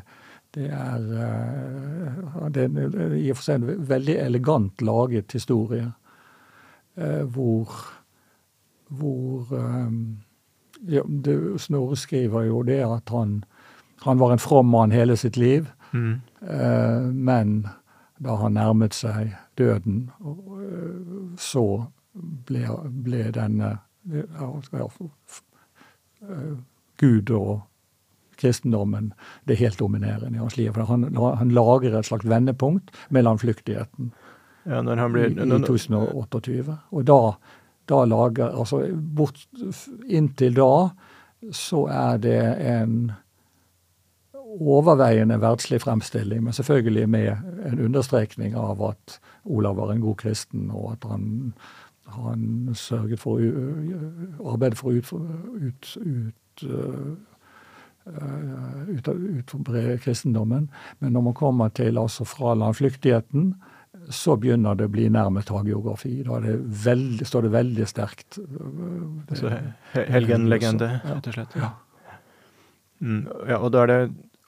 [0.54, 5.92] Det er, eh, det er i og for seg en veldig elegant laget historie,
[6.96, 7.74] eh, hvor
[8.94, 9.48] hvor
[10.86, 13.44] ja, det, Snorre skriver jo det at han,
[14.04, 16.20] han var en from mann hele sitt liv, mm.
[17.10, 17.66] men
[18.22, 20.10] da han nærmet seg døden,
[21.38, 21.86] så
[22.46, 22.68] ble,
[23.02, 23.72] ble denne
[24.12, 24.50] ja,
[27.00, 27.62] Gud og
[28.44, 29.10] kristendommen
[29.48, 30.76] det helt dominerende i hans liv.
[30.92, 34.12] Han, han lager et slags vendepunkt med landflyktigheten
[34.64, 36.78] ja, blir, i, i 1028.
[36.90, 37.20] Og da,
[37.90, 39.42] da lager Altså bort,
[40.08, 40.70] inntil da
[41.52, 43.12] så er det en
[44.60, 50.70] overveiende verdslig fremstilling, men selvfølgelig med en understrekning av at Olav var en god kristen,
[50.70, 51.52] og at han,
[52.06, 55.10] han sørget for å arbeide for å ut,
[55.60, 56.66] ut, ut,
[58.04, 60.68] utbre kristendommen.
[60.98, 63.54] Men når man kommer til altså fra landflyktigheten,
[64.12, 66.18] så begynner det å bli nærmest hagiografi.
[66.26, 68.38] Da det veldig, står det veldig sterkt.
[68.38, 69.52] Det, så
[69.94, 71.56] helgenlegende, rett og slett?
[71.60, 71.72] Ja.
[73.00, 74.00] Mm, ja, og da er det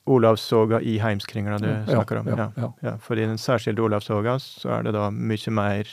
[0.07, 2.29] Olavssoga i heimskringla du snakker om.
[2.31, 2.93] Ja, ja, ja.
[3.03, 5.91] For i den særskilte Olavssoga så er det da mye mer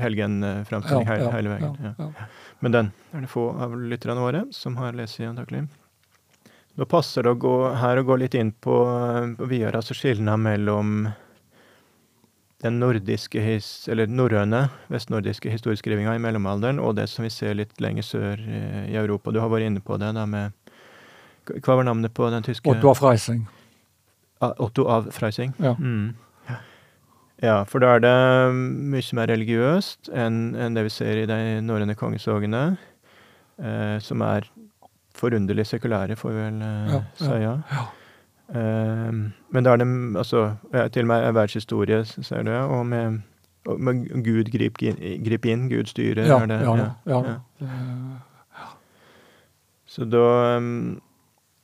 [0.00, 2.14] helgenframstilling hele, hele veien.
[2.64, 5.66] Men den er det få av lytterne våre som har lest i, antakelig.
[6.76, 8.74] Da passer det å gå, her og gå litt inn på,
[9.38, 11.06] på videre, altså skillene mellom
[12.64, 17.80] den nordiske, his, eller norrøne, vestnordiske historieskrivinga i mellomalderen og det som vi ser litt
[17.80, 19.32] lenger sør i Europa.
[19.32, 20.52] Du har vært inne på det da med
[21.46, 23.44] hva var navnet på den tyske Otto av Freising.
[24.42, 25.54] Ah, Otto av Freising?
[25.62, 25.76] Ja.
[25.78, 26.16] Mm.
[27.44, 28.16] Ja, for da er det
[28.56, 32.62] mye mer religiøst enn, enn det vi ser i de norrøne kongesågene,
[33.60, 34.48] eh, som er
[35.16, 37.30] forunderlig sekulære, får vi vel eh, ja, si.
[37.44, 37.54] Ja.
[37.76, 37.86] ja.
[38.46, 39.86] Uh, men da er det
[40.20, 40.40] altså
[40.94, 43.18] Til og med verdenshistorie, ser du, og med,
[43.66, 46.28] og med Gud griper inn, grip inn, Gud styrer.
[46.30, 46.76] Ja, det, ja,
[47.06, 47.22] ja,
[47.60, 48.70] ja.
[49.86, 51.00] Så da um,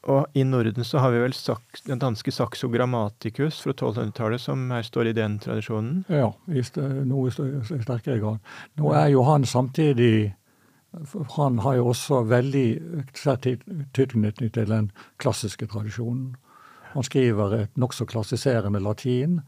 [0.02, 4.64] og i Norden så har vi vel saks, den danske Saxo Grammaticus fra 1200-tallet, som
[4.74, 6.00] her står i den tradisjonen?
[6.10, 6.64] Ja, i
[7.06, 8.40] noe sterkere grad.
[8.80, 10.32] Nå er jo han samtidig
[11.36, 12.66] Han har jo også veldig
[13.16, 13.64] sterk
[13.96, 14.90] tilknytning til den
[15.22, 16.34] klassiske tradisjonen.
[16.92, 19.40] Han skriver et nokså klassiserende latin,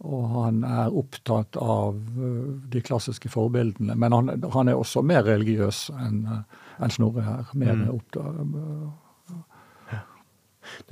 [0.00, 3.96] og han er opptatt av øh, de klassiske forbildene.
[3.96, 7.52] Men han, han er også mer religiøs enn en Snorre her.
[7.56, 7.88] Mer mm.
[7.96, 8.40] opptatt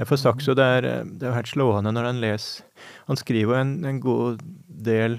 [0.07, 4.01] for Saxo det er, det er helt slående når han leser Han skriver en, en
[4.01, 5.19] god del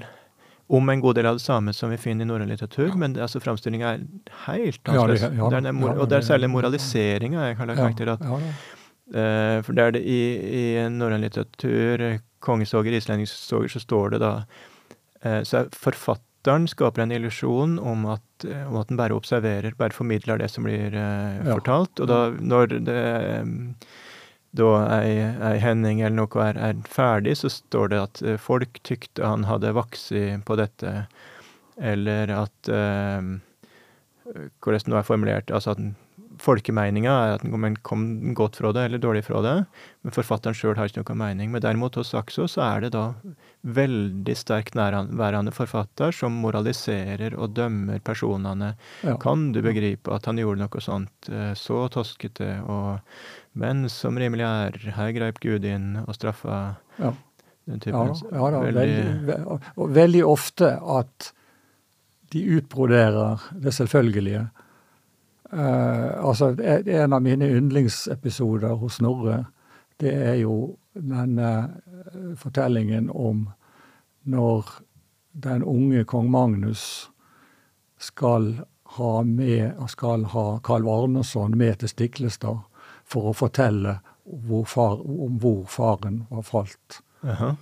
[0.68, 3.22] om en god del av det samme som vi finner i norrøn litteratur, men det,
[3.22, 4.06] altså framstillinga er
[4.48, 5.26] helt annerledes.
[5.28, 8.14] Ja, ja, ja, og det er særlig moraliseringa jeg kaller karakter.
[8.16, 10.22] At, uh, for det er det i,
[10.60, 12.06] i norrøn litteratur,
[12.46, 18.66] kongesoger, islendingsoger, så står det da uh, Så forfatteren skaper en illusjon om at, uh,
[18.72, 20.98] om at den bare observerer, bare formidler det som blir
[21.46, 22.02] fortalt.
[22.02, 23.06] Og da, når det
[23.46, 23.76] um,
[24.56, 28.80] da ei, ei Henning eller noe er, er, ferdig, så står det at eh, folk
[28.88, 30.14] tykte han hadde vokst
[30.46, 30.96] på dette,
[31.82, 33.36] eller at eh,
[34.26, 35.52] Hvordan det nå er formulert.
[35.54, 35.82] Altså at
[36.42, 38.06] folkemeninga er at den kom
[38.38, 39.54] godt fra det eller dårlig fra det,
[40.04, 41.52] men forfatteren sjøl har ikke noe mening.
[41.54, 43.06] Men derimot hos Saxo så er det da
[43.78, 48.74] veldig sterkt nærværende forfatter som moraliserer og dømmer personene.
[49.06, 49.16] Ja.
[49.22, 53.00] Kan du begripe at han gjorde noe sånt eh, så toskete og
[53.56, 56.60] men som rimelig er, her greip Gud inn og straffa
[57.00, 57.14] ja.
[57.70, 58.12] den typen.
[58.12, 59.38] Ja, ja da, veldig,
[59.80, 61.32] og veldig ofte at
[62.36, 64.44] de utbroderer det selvfølgelige.
[65.54, 69.46] Uh, altså, en av mine yndlingsepisoder hos Snorre,
[70.04, 73.46] det er jo denne uh, fortellingen om
[74.28, 74.82] når
[75.32, 77.08] den unge kong Magnus
[78.02, 78.52] skal
[78.98, 82.66] ha med, skal ha Carl Arneson med til Stiklestad
[83.06, 87.02] for å fortelle hvor far, om hvor faren var falt.
[87.22, 87.56] Jaha.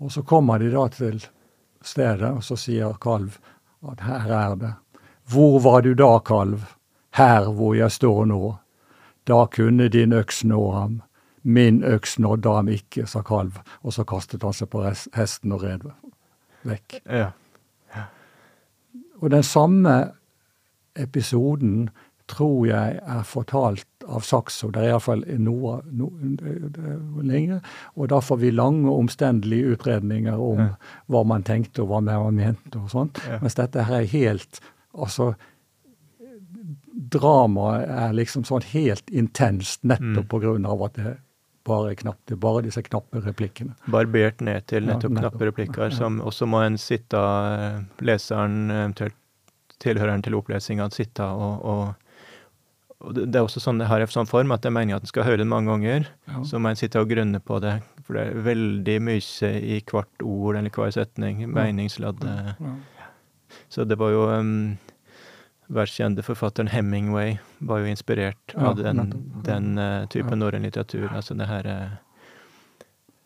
[0.00, 1.20] Og så kommer de da til
[1.82, 3.38] stedet, og så sier Kalv
[3.90, 4.72] at her er det.
[5.30, 6.66] Hvor var du da, Kalv?
[7.14, 8.56] Her hvor jeg står nå.
[9.24, 11.02] Da kunne din øks nå ham.
[11.42, 15.64] Min øks nådde ham ikke, sa Kalv, og så kastet han seg på hesten og
[15.64, 15.84] red
[16.64, 17.00] vekk.
[17.04, 17.30] Ja.
[19.20, 19.94] Og den samme
[20.96, 21.90] episoden
[22.30, 24.70] tror jeg er fortalt av Saxo.
[24.72, 27.60] Det er iallfall noe noe lenger.
[27.98, 30.70] Og da får vi lange, omstendelige utredninger om ja.
[31.12, 33.20] hva man tenkte og hva man mente og sånt.
[33.28, 33.40] Ja.
[33.44, 34.62] Mens dette her er helt
[34.94, 35.32] Altså
[37.10, 40.28] Dramaet er liksom sånn helt intenst nettopp mm.
[40.30, 41.16] på grunn av at det
[41.66, 43.74] bare, knapp, det bare disse knappe replikkene.
[43.90, 45.34] Barbert ned til nettopp, ja, nettopp.
[45.34, 45.96] knappe replikker, ja.
[45.96, 49.18] som også må en sitte, eh, leseren, eventuelt
[49.82, 52.03] tilhøreren til opplesinga, sitte og, og
[53.04, 55.10] og det, er også sånn det har en sånn form at jeg mener at en
[55.10, 56.08] skal høre det mange ganger.
[56.30, 56.40] Ja.
[56.48, 60.24] Så må en sitte og grunne på det, for det er veldig mye i hvert
[60.24, 61.44] ord eller hver setning.
[61.52, 62.34] Meningsladde.
[62.58, 62.74] Ja.
[63.68, 64.74] Så det var jo um,
[65.72, 69.12] verskjente forfatteren Hemingway var jo inspirert av den,
[69.46, 71.08] den uh, typen norrøn litteratur.
[71.12, 71.94] Altså det her uh,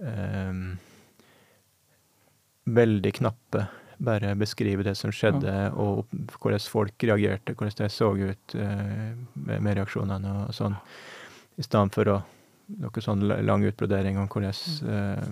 [0.05, 0.79] um,
[2.69, 3.67] veldig knappe
[3.99, 5.71] bare beskrive det som skjedde, ja.
[5.75, 6.07] og
[6.39, 10.77] hvordan folk reagerte, hvordan det så ut uh, med, med, reaksjonene og sånn,
[11.59, 12.19] i stedet for å
[12.79, 14.57] noe sånn lang utbrodering om hvordan
[14.87, 15.29] uh,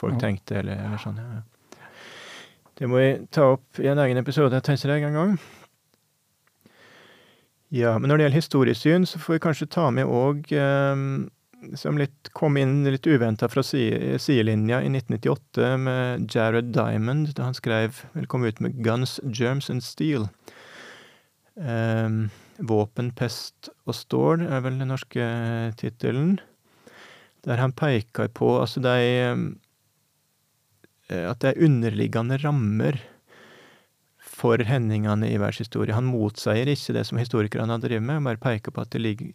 [0.00, 1.20] folk tenkte, eller, eller sånn.
[1.22, 1.42] Ja.
[2.74, 5.36] Det må vi ta opp i en egen episode, tenker jeg, en gang.
[7.74, 10.50] Ja, men når det gjelder historiesyn, så får vi kanskje ta med òg
[11.78, 17.56] som litt, kom inn litt uventa fra sidelinja i 1998 med Jared Diamond, da han
[17.56, 20.28] skrev, eller kom ut med 'Guns, Germs and Steel'.
[21.54, 25.24] Um, Våpen, pest og stål er vel den norske
[25.78, 26.38] tittelen.
[27.44, 29.56] Der han peker på altså de
[31.10, 32.96] At det er underliggende rammer
[34.34, 35.94] for hendingene i verdenshistorie.
[35.94, 39.30] Han motsier ikke det som historikerne har drevet med, bare peker på at det ligger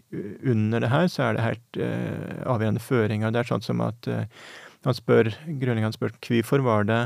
[0.52, 3.32] under det her, så er det helt uh, avgjørende føringer.
[3.32, 4.26] Det er sånn som at uh,
[4.88, 7.02] han spør, Grønningen spør hvorfor var det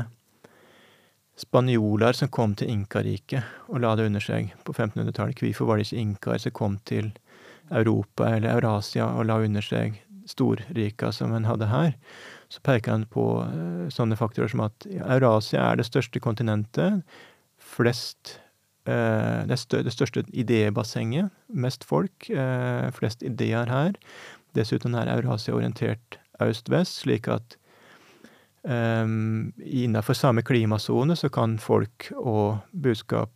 [1.40, 5.42] spanjoler som kom til Inkariket og la det under seg på 1500-tallet?
[5.42, 7.12] Hvorfor var det ikke inkaer som kom til
[7.74, 11.94] Europa eller Eurasia og la under seg storrika som en hadde her?
[12.52, 17.02] Så peker han på uh, sånne faktorer som at Eurasia er det største kontinentet
[17.74, 18.38] flest
[18.86, 19.58] eh, det,
[19.92, 21.32] største idébassenget.
[21.48, 23.98] Mest folk, eh, flest ideer her.
[24.54, 27.56] Dessuten er Eurasia orientert øst-vest, slik at
[28.62, 33.30] um, innenfor samme klimasone så kan folk og budskap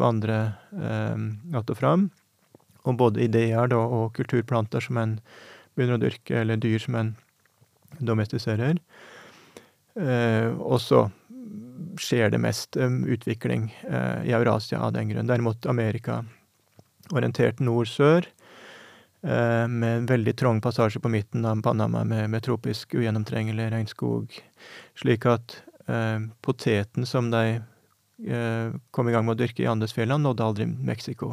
[0.00, 2.10] vandre um, og fram.
[2.84, 5.18] Og både ideer da, og kulturplanter som en
[5.76, 7.12] begynner å dyrke, eller dyr som en
[8.00, 8.80] domestiserer.
[9.92, 11.06] Uh, og så
[11.98, 15.26] skjer det mest um, utvikling uh, i Eurasia av den grunn.
[15.26, 16.24] Derimot Amerika
[17.12, 18.26] orientert nord-sør,
[19.26, 24.38] uh, med en veldig trang passasje på midten av Panama med, med tropisk ugjennomtrengelig regnskog,
[24.98, 27.62] slik at uh, poteten som de
[28.94, 31.32] kom i gang med å dyrke i Andesfjellene, nådde aldri Mexico.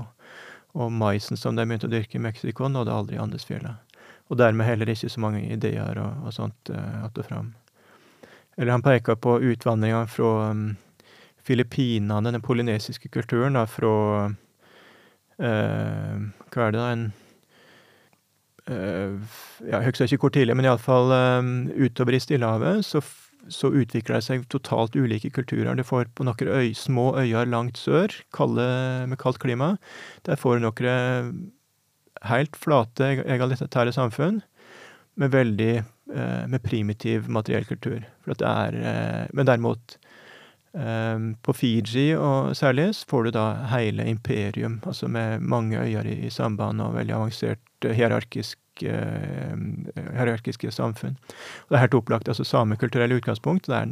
[0.74, 3.76] Og maisen som de begynte å dyrke i Mexico, nådde aldri Andesfjellene.
[4.30, 7.54] Og dermed heller ikke så mange ideer og, og sånt uh, att og fram.
[8.60, 10.74] Eller han peker på utvandringa fra um,
[11.48, 13.94] Filippinene, den polynesiske kulturen, da, fra
[15.40, 16.20] uh,
[16.52, 16.90] Hva er det, da?
[16.92, 17.06] En
[18.68, 23.02] uh, Jeg husker ikke hvor tidlig, men iallfall um, utover i Stillehavet så,
[23.48, 25.72] så utvikler det seg totalt ulike kulturer.
[25.80, 28.68] Du får på noen øy, små øyer langt sør, kalde,
[29.08, 29.78] med kaldt klima.
[30.28, 31.48] Der får du noen
[32.28, 34.42] helt flate, egalitære samfunn
[35.20, 35.88] med veldig eh,
[36.50, 38.06] med primitiv materiell kultur.
[38.24, 39.98] For det er eh, Men derimot
[40.74, 43.46] eh, på Fiji og særlig så får du da
[43.76, 51.18] hele imperium, altså med mange øyer i, i samband og veldig avansert hierarkisk hierarkiske samfunn.
[51.20, 53.68] Og det er helt opplagt altså samekulturelle utgangspunkt.
[53.68, 53.90] Det er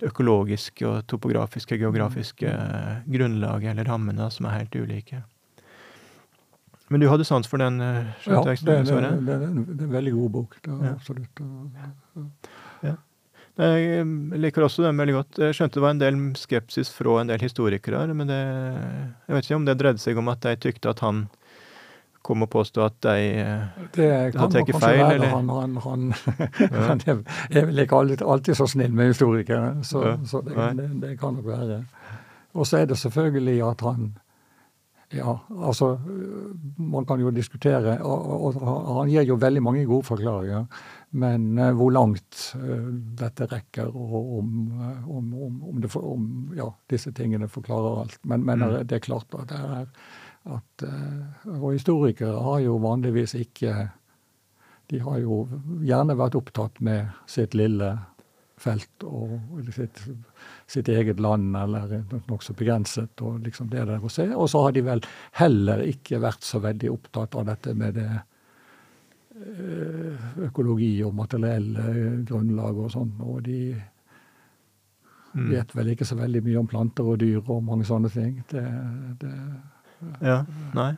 [0.00, 2.52] det økologiske og topografiske, geografiske
[3.08, 5.22] grunnlaget eller rammene som er helt ulike.
[6.92, 7.80] Men du hadde sans for den?
[7.80, 10.56] Uh, ja, det, det, det, det, er en veldig god bok.
[10.66, 10.92] Ja.
[10.92, 11.40] absolutt.
[12.84, 12.96] Ja.
[13.54, 14.04] Jeg
[14.42, 15.38] liker også den veldig godt.
[15.38, 18.42] Jeg skjønte det var en del skepsis fra en del historikere, men det,
[19.28, 21.24] jeg vet ikke om det dreide seg om at de tykte at han
[22.24, 23.16] kom og påstå at de
[23.94, 25.02] det hadde tatt feil?
[25.04, 25.28] Eller?
[25.28, 26.06] Han, han, han,
[26.58, 26.82] ja.
[26.88, 30.14] han er vel ikke alltid, alltid, så snill med historikere, så, ja.
[30.26, 31.82] så det, det, det, kan nok være.
[32.54, 34.14] Og så er det selvfølgelig at han
[35.12, 35.98] Ja, altså
[36.78, 40.66] Man kan jo diskutere, og, og, og han gir jo veldig mange gode forklaringer.
[41.14, 42.88] Men uh, hvor langt uh,
[43.18, 45.34] dette rekker, og om, uh, om,
[45.70, 48.18] om, det om ja, disse tingene forklarer alt.
[48.24, 48.78] Men, men mm.
[48.88, 49.90] det er klart at det er
[50.44, 50.82] at
[51.48, 53.70] Og historikere har jo vanligvis ikke
[54.90, 55.38] De har jo
[55.80, 57.94] gjerne vært opptatt med sitt lille
[58.60, 59.40] felt og
[59.72, 60.02] sitt,
[60.66, 64.28] sitt eget land, eller nokså begrenset, og liksom det der å se.
[64.34, 65.02] Og så har de vel
[65.40, 68.08] heller ikke vært så veldig opptatt av dette med det
[69.34, 71.84] Eh, økologi og materielle
[72.22, 73.10] grunnlag og sånn.
[73.26, 73.74] Og de
[75.34, 75.48] mm.
[75.50, 78.36] vet vel ikke så veldig mye om planter og dyr og mange sånne ting.
[78.50, 78.62] Det,
[79.20, 79.32] det,
[80.22, 80.38] ja,
[80.78, 80.92] nei.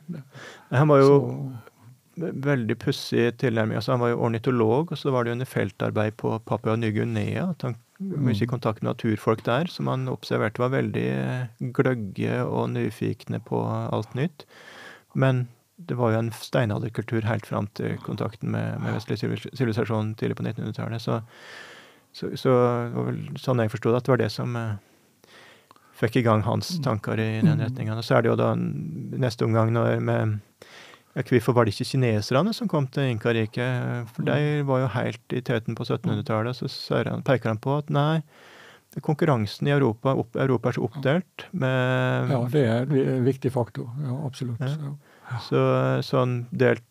[0.69, 3.79] Han var jo så, veldig pussig tilnærming.
[3.81, 7.49] Altså, han var jo ornitolog, og så var det jo under feltarbeid på Papua Ny-Guinea.
[7.49, 8.51] at han mye i mm.
[8.51, 11.09] kontakt med naturfolk der, som han observerte var veldig
[11.75, 14.45] gløgge og nyfikne på alt nytt.
[15.17, 20.37] Men det var jo en steinalderkultur helt fram til kontakten med, med vestlig sivilisasjon tidlig
[20.37, 21.01] på 1900-tallet.
[21.01, 21.19] Så,
[22.13, 22.53] så, så,
[22.97, 25.37] vel sånn jeg forsto det, at det var det som eh,
[25.97, 26.83] fikk i gang hans mm.
[26.85, 27.97] tanker i den retninga.
[27.97, 30.39] Og Så er det jo da neste omgang når med
[31.17, 34.05] ja, Hvorfor var det ikke kineserne som kom til Inkariket?
[34.13, 34.29] For mm.
[34.29, 36.61] de var jo helt i teten på 1700-tallet.
[36.61, 38.21] Så peker han på at nei,
[39.01, 43.89] konkurransen i Europa, opp, Europa er så oppdelt med Ja, det er en viktig faktor.
[44.05, 44.61] Ja, absolutt.
[44.61, 44.95] Ja.
[45.43, 45.61] Så,
[46.07, 46.85] sånn delt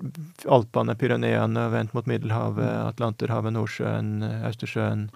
[0.53, 2.89] Alpene, Pyreneene vendt mot Middelhavet, mm.
[2.91, 4.11] Atlanterhavet, Nordsjøen,
[4.51, 5.07] Østersjøen,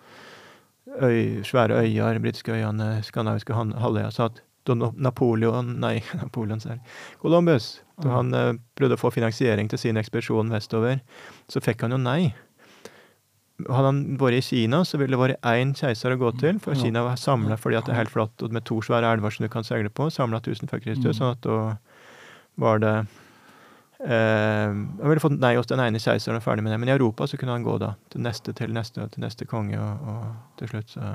[1.02, 4.08] øy, svære øyer, britiske øyene, skandinaviske halvøya.
[4.14, 6.80] Så at Napoleon Nei, Napoleon, sier
[7.22, 7.80] Columbus.
[8.00, 11.00] Da han uh, prøvde å få finansiering til sin ekspedisjon vestover,
[11.50, 12.32] så fikk han jo nei.
[13.68, 16.78] Hadde han vært i Kina, så ville det vært én keiser å gå til, for
[16.78, 19.50] Kina var samla fordi at det er helt flatt med to svære elver som du
[19.52, 21.10] kan seile på, samla 1000 før Kristus.
[21.12, 21.18] Mm.
[21.18, 21.58] sånn at da
[22.60, 22.94] var det
[24.04, 26.96] eh, Han ville fått nei hos den ene keiseren og ferdig med det, men i
[26.96, 30.58] Europa så kunne han gå da til neste til neste til neste konge, og, og
[30.60, 31.12] til slutt så.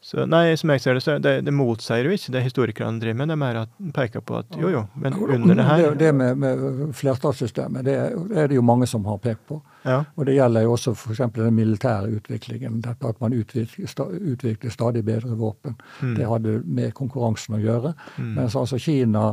[0.00, 3.18] Så nei, som jeg ser det, så det, det motsier jo ikke det historikerne driver
[3.18, 3.32] med.
[3.34, 3.58] Er mer
[3.96, 7.96] peker på at jo, jo, men under det her Det, det med, med flertallssystemet, det
[7.98, 9.58] er det jo mange som har pekt på.
[9.82, 10.04] Ja.
[10.14, 11.24] Og det gjelder jo også f.eks.
[11.34, 12.78] den militære utviklingen.
[12.84, 15.74] Dette at man utvikler, utvikler stadig bedre våpen.
[16.00, 16.14] Mm.
[16.14, 17.94] Det hadde med konkurransen å gjøre.
[18.16, 18.32] Mm.
[18.38, 19.26] Mens altså Kina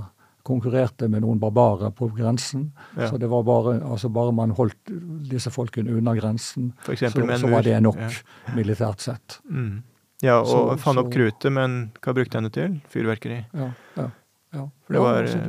[0.46, 2.72] konkurrerte med noen barbarer på grensen.
[2.98, 3.10] Ja.
[3.10, 4.94] Så det var bare, altså bare man holdt
[5.30, 8.14] disse folkene unna grensen, så, så, var det nok ja.
[8.58, 9.40] militært sett.
[9.50, 9.84] Mm.
[10.24, 12.78] Ja, og så, fant opp krutet, men hva brukte han det til?
[12.94, 13.42] Fyrverkeri?
[13.54, 14.12] Ja, ja.
[14.56, 15.40] Ja, For det var ja,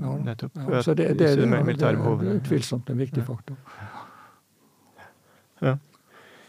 [0.00, 1.46] ja, nettopp ja, så det, det, det,
[1.78, 3.56] det, er utvilsomt en viktig faktor.
[5.64, 5.78] Ja.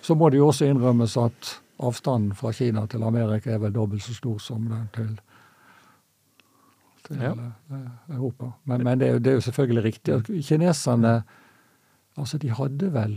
[0.04, 4.04] Så må det jo også innrømmes at avstanden fra Kina til Amerika er vel dobbelt
[4.04, 5.16] så stor som den til
[7.06, 7.32] til ja.
[7.32, 8.52] Eh, Europa.
[8.66, 11.22] Men, men det, er jo, det, er jo, selvfølgelig riktig kineserne
[12.18, 13.16] Altså, de hadde vel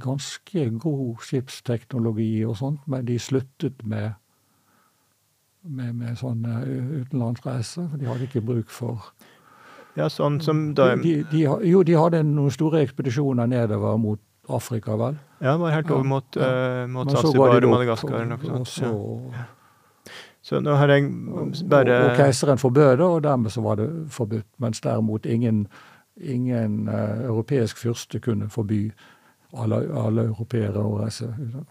[0.00, 4.12] ganske god skipsteknologi og sånt, men de sluttet med
[5.64, 6.58] med, med sånne
[7.00, 7.94] utenlandsreiser.
[7.96, 9.12] De hadde ikke bruk for
[9.94, 14.20] Ja, sånn som da de, de, Jo, de hadde noen store ekspedisjoner nedover mot
[14.52, 15.16] Afrika, vel?
[15.40, 16.82] Ja, var helt over mot, ja.
[16.84, 18.34] uh, mot Zanzibar og Madagaskar.
[18.58, 18.90] Og så,
[20.44, 21.08] så nå har jeg
[21.70, 24.50] bare Og, og keiseren forbød det, og dermed så var det forbudt.
[24.60, 25.64] Mens derimot ingen,
[26.20, 28.90] ingen uh, europeisk fyrste kunne forby
[29.62, 31.28] alle, alle europeere å reise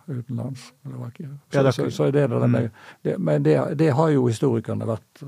[0.08, 0.72] utenlands.
[0.84, 2.70] Så, ja, så, så det det med,
[3.02, 5.24] det, men det, det, har jo historikerne vært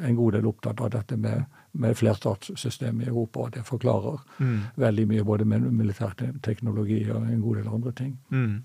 [0.00, 3.46] en god del opptatt av, dette med, med flerstatssystemet i Europa.
[3.46, 4.58] og Det forklarer mm.
[4.80, 8.18] veldig mye, både med militær teknologi og en god del andre ting.
[8.30, 8.60] Mm.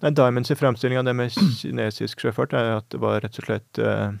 [0.00, 3.80] Nei, Diamonds framstilling av det med kinesisk sjøfart er at det var rett og slett
[3.82, 4.14] uh,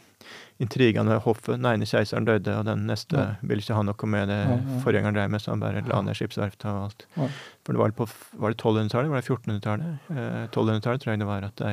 [0.62, 1.56] intrigene ved hoffet.
[1.56, 3.28] Den ene keiseren døde, og den neste ja.
[3.42, 4.80] ville ikke ha noe med det ja, ja.
[4.84, 7.06] forgjengeren drev med, så han bare la ned skipsverftet og alt.
[7.16, 8.08] For det var på
[8.42, 9.10] var det 1200-tallet?
[9.12, 10.12] Var det 1400-tallet?
[10.12, 11.72] Eh, 1200-tallet tror jeg det var at de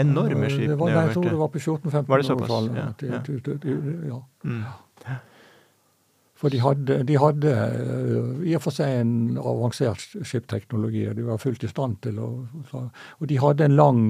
[0.00, 2.80] enorme skipene det var, jeg tror det var på 1400-1500-tallet.
[2.80, 3.20] Ja.
[4.10, 4.20] ja.
[4.44, 4.64] Mm.
[6.44, 11.06] For de hadde, de hadde uh, i og for seg en avansert skipteknologi.
[11.08, 12.28] og de var fullt i stand til å
[12.74, 14.00] Og de hadde en lang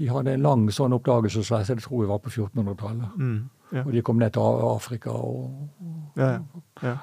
[0.00, 3.16] de hadde en lang sånn oppdagelsesreise, det tror jeg var på 1400-tallet.
[3.20, 3.40] Mm,
[3.76, 3.84] ja.
[3.84, 5.50] Og de kom ned til Afrika og,
[5.84, 6.36] og ja,
[6.82, 6.98] ja.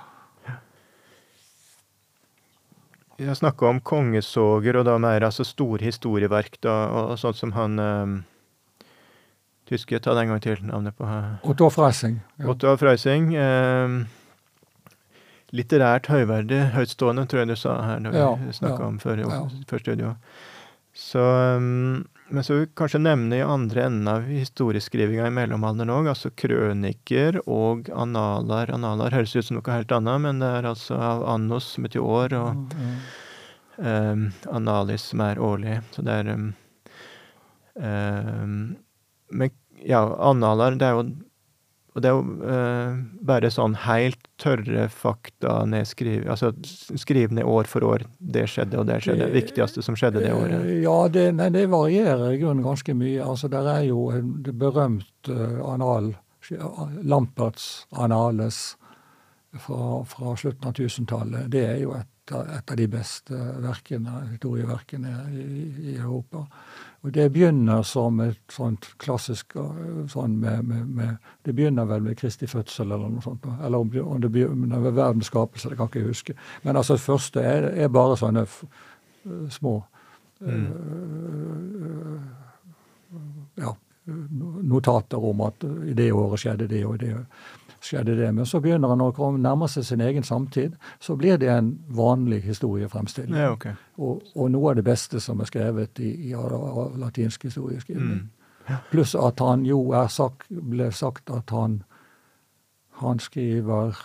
[3.18, 7.80] Jeg snakka om kongesoger, og da mer altså store historieverk, da, og sånt som han
[7.82, 8.18] um
[9.68, 11.08] Tyske, ta det en gang til, navnet på
[11.44, 12.22] Otto Freising.
[12.40, 12.46] Ja.
[12.54, 13.34] Otto Freising.
[13.36, 13.98] Um,
[15.52, 19.42] litterært høyverdig, høytstående, tror jeg du sa her ja, vi snakka ja, om før, ja.
[19.68, 20.14] før studio.
[20.96, 21.24] Så
[21.60, 26.10] um, men så vil vi kanskje nevne i andre enden av historieskrivinga i mellomalderen òg,
[26.12, 28.74] altså krøniker og analer.
[28.76, 32.04] Analer høres ut som noe helt annet, men det er altså av annos, som betyr
[32.04, 32.76] år, og
[33.80, 35.78] um, analis, som er årlig.
[35.96, 36.50] Så det er um,
[37.80, 38.60] um,
[39.32, 41.08] Men ja, analer, det er jo
[41.98, 46.52] og det er jo eh, bare sånn helt tørre fakta nedskrive Altså
[46.94, 48.04] skrive ned år for år.
[48.20, 49.26] Det skjedde, og det skjedde.
[49.26, 50.60] Det viktigste som skjedde det året.
[50.60, 53.24] Eh, ja, det, nei, det varierer i grunnen ganske mye.
[53.26, 56.14] Altså, der er jo en berømt uh, anal,
[57.02, 58.78] Lamperts Anales
[59.58, 61.50] fra, fra slutten av 1000-tallet.
[61.50, 65.48] Det er jo et, et, av de beste verkene, historieverkene i,
[65.82, 66.46] i Europa.
[67.08, 72.02] Og det begynner som et sånt klassisk øh, sånn med, med, med, Det begynner vel
[72.04, 73.46] med Kristi fødsel eller noe sånt.
[73.64, 76.36] Eller om det, om det begynner med verdens skapelse, det kan ikke jeg huske.
[76.66, 79.78] Men altså det første er, er bare sånne øh, små
[80.42, 80.68] mm.
[81.88, 82.20] øh,
[83.58, 83.72] Ja,
[84.08, 87.14] notater om at i det året skjedde det, og det
[87.88, 88.30] skjedde det.
[88.36, 90.76] Men så begynner han å nærme seg sin egen samtid.
[91.00, 93.38] Så blir det en vanlig historiefremstilling.
[93.38, 93.78] Ja, okay.
[93.98, 96.34] og, og, noe av det beste som er skrevet i, i
[97.02, 98.28] latinsk historieskrivning.
[98.28, 98.80] Mm.
[98.92, 101.82] Pluss at han jo er sagt, ble sagt at han,
[103.00, 103.96] han skriver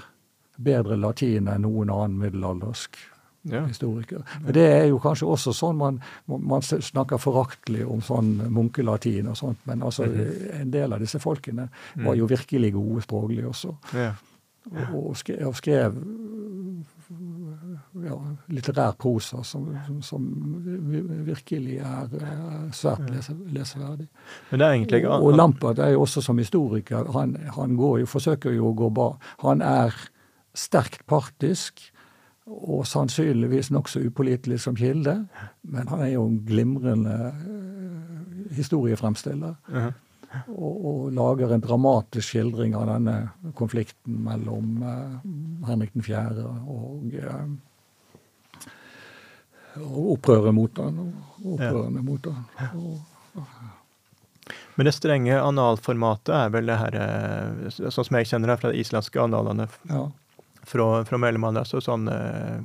[0.63, 2.99] bedre latin enn noen annen middelaldersk
[3.43, 3.65] ja.
[3.67, 4.23] historiker.
[4.45, 9.37] Men Det er jo kanskje også sånn man, man snakker foraktelig om sånn munkelatin og
[9.37, 10.61] sånt, men altså mm -hmm.
[10.61, 13.77] en del av disse folkene var jo virkelig gode språklig også.
[13.95, 14.13] Ja.
[14.73, 14.95] Ja.
[14.95, 15.97] Og, skrev, og skrev
[18.05, 18.17] ja,
[18.53, 20.29] litterær prosa som, som, som,
[21.27, 24.09] virkelig er, svært lese, leseverdig.
[24.51, 25.03] Men det er egentlig...
[25.09, 28.77] Og, og Lampert er jo også som historiker, han, han går jo, forsøker jo å
[28.79, 29.13] gå ba
[29.43, 29.97] Han er
[30.55, 31.92] sterkt partisk
[32.53, 35.17] og sannsynligvis nokså upålitelig som kilde,
[35.63, 39.55] men han er jo en glimrende uh, historiefremstiller.
[39.69, 39.93] Uh -huh.
[40.49, 46.45] og, og, lager en dramatisk skildring av denne konflikten mellom uh, Henrik 4.
[46.67, 47.03] og,
[49.77, 52.03] og opprøret mot han, og opprørene ja.
[52.03, 52.45] mot han.
[52.77, 52.99] Og,
[54.77, 58.81] men det strenge analformatet er vel det her, sånn som jeg kjenner det fra de
[58.81, 59.69] islandske analene.
[59.89, 60.09] Ja
[60.73, 61.67] fra, fra mellomalderen.
[61.67, 62.61] Altså sånn eh,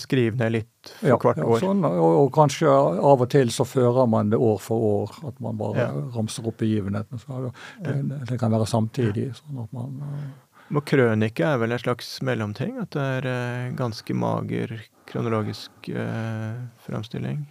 [0.00, 1.60] skriv ned litt for ja, hvert år.
[1.62, 5.14] sånn, og, og, kanskje av og til så fører man det år for år.
[5.30, 5.90] At man bare ja.
[6.16, 7.52] ramser opp begivenhetene.
[7.84, 7.96] Det,
[8.30, 9.30] det, kan være samtidig.
[9.40, 10.02] sånn at man...
[10.66, 12.78] Og krønike er vel en slags mellomting?
[12.82, 14.74] At det er eh, ganske mager
[15.06, 17.44] kronologisk eh, framstilling?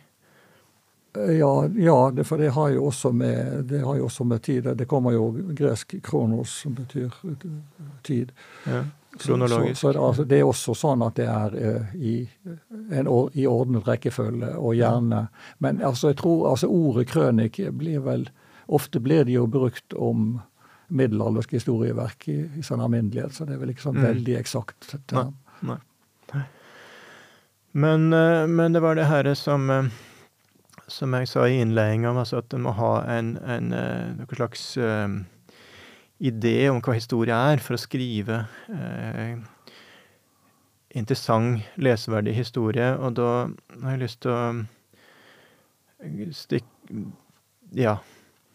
[1.15, 4.67] Ja, ja det, for det har jo også med, det har jo også med tid
[4.75, 7.13] Det kommer jo gresk kronos, som betyr
[8.03, 8.33] tid.
[8.67, 8.83] Ja.
[9.19, 9.79] Kronologisk.
[9.81, 12.15] Så, så, så altså, det er også sånn at det er uh, i,
[12.91, 15.27] en, i ordnet rekkefølge, og gjerne
[15.63, 18.29] Men altså, jeg tror altså ordet krønik blir vel
[18.65, 20.39] Ofte blir det jo brukt om
[20.89, 24.05] middelaldersk historieverk i, i sånn alminnelighet, så det er vel ikke sånn mm.
[24.07, 24.87] veldig eksakt.
[25.13, 25.25] Nei,
[25.69, 26.41] nei.
[27.77, 29.91] Men, uh, men, det var det her som uh,
[30.89, 33.69] som jeg sa i innledninga, altså at en må ha en, en,
[34.17, 34.65] noe slags
[36.19, 39.35] idé om hva historie er, for å skrive eh,
[40.95, 42.93] interessant, leseverdig historie.
[42.99, 43.29] Og da
[43.83, 44.43] har jeg lyst til å
[46.35, 47.05] stikke
[47.75, 47.97] Ja,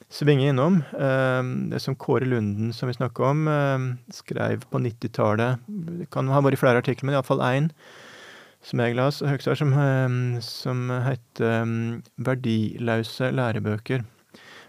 [0.09, 1.41] svinge innom eh,
[1.73, 5.67] det som Kåre Lunden, som vi snakka om, eh, skrev på 90-tallet.
[5.67, 7.73] Det kan ha vært flere artikler, men iallfall én
[8.63, 14.05] som jeg las, Høgstad, som, eh, som heter 'Verdiløse 'Verdilause lærebøker',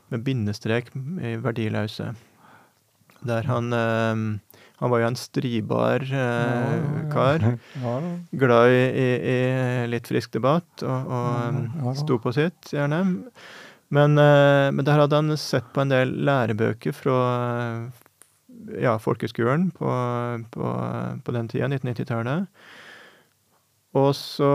[0.10, 2.16] med bindestrek i 'verdilause'.
[3.28, 4.22] Der han eh,
[4.82, 7.44] Han var jo en stribar eh, kar.
[8.44, 9.42] Glad i, i, i,
[9.92, 11.12] litt frisk debatt, og,
[11.86, 13.04] og sto på sitt, gjerne.
[13.94, 17.20] Men, eh, men, der hadde han sett på en del lærebøker fra
[18.82, 19.92] ja, folkeskolen på,
[20.54, 20.74] på,
[21.22, 22.50] på den tida, 1990-tallet.
[24.02, 24.52] Og så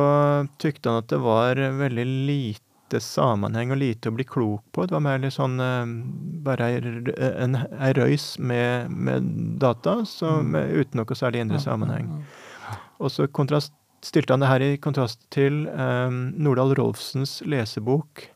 [0.59, 4.87] tykte han at det var veldig lite lite sammenheng og lite å bli klok på.
[4.87, 5.87] Det var mer litt sånn eh,
[6.47, 9.27] bare ei røys med, med
[9.59, 10.53] data så, mm.
[10.53, 12.25] med, uten noe særlig indre sammenheng.
[12.99, 13.27] Og så
[14.07, 18.29] stilte han det her i kontrast til eh, Nordahl Rolfsens lesebok,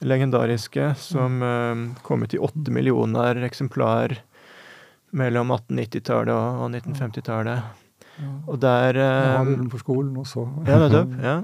[0.00, 4.18] legendariske, som eh, kom ut i åtte millioner eksemplar
[5.16, 7.84] mellom 1890-tallet og, og 1950-tallet.
[8.50, 10.44] Og der eh, hadde på skolen også.
[10.66, 11.12] Ja, nettopp.
[11.22, 11.36] Ja.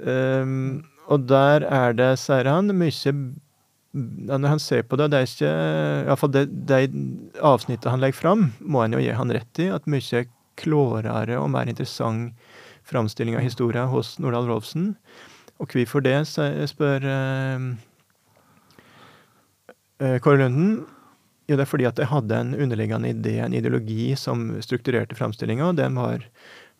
[0.00, 0.82] Um,
[1.12, 3.12] og der er det, sier han, mye
[3.92, 5.52] Når han ser på det, det er ikke
[6.06, 6.78] Iallfall det, det
[7.44, 9.68] avsnittet han legger fram, må en jo gi han rett i.
[9.74, 10.24] At mye
[10.60, 12.32] klårere og mer interessant
[12.88, 14.94] framstilling av historien hos Nordahl Rolfsen.
[15.62, 17.60] Og hvorfor det, spør eh,
[20.24, 20.82] Kåre Lunden.
[21.50, 25.68] Jo, det er fordi at jeg hadde en underliggende idé, en ideologi, som strukturerte framstillinga,
[25.68, 26.24] og den var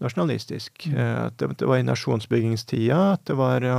[0.03, 0.87] nasjonalistisk.
[0.93, 3.79] Eh, at det, var i nasjonsbyggingstida, at det var å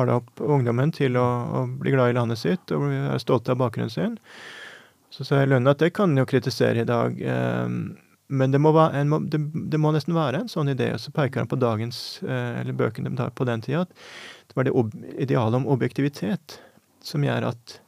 [0.00, 1.26] ala opp ungdommen til å,
[1.60, 4.18] å, bli glad i landet sitt og være stolt av bakgrunnen sin.
[5.14, 7.16] Så sa Lønne at det kan jo kritisere i dag.
[8.28, 9.40] Men det må, være, må, det,
[9.72, 10.90] det må, nesten være en sånn idé.
[10.92, 14.58] Og så peker han på dagens, eller bøkene de tar på den tida, at det
[14.58, 14.74] var det
[15.24, 16.58] idealet om objektivitet
[17.08, 17.87] som gjør at Eh,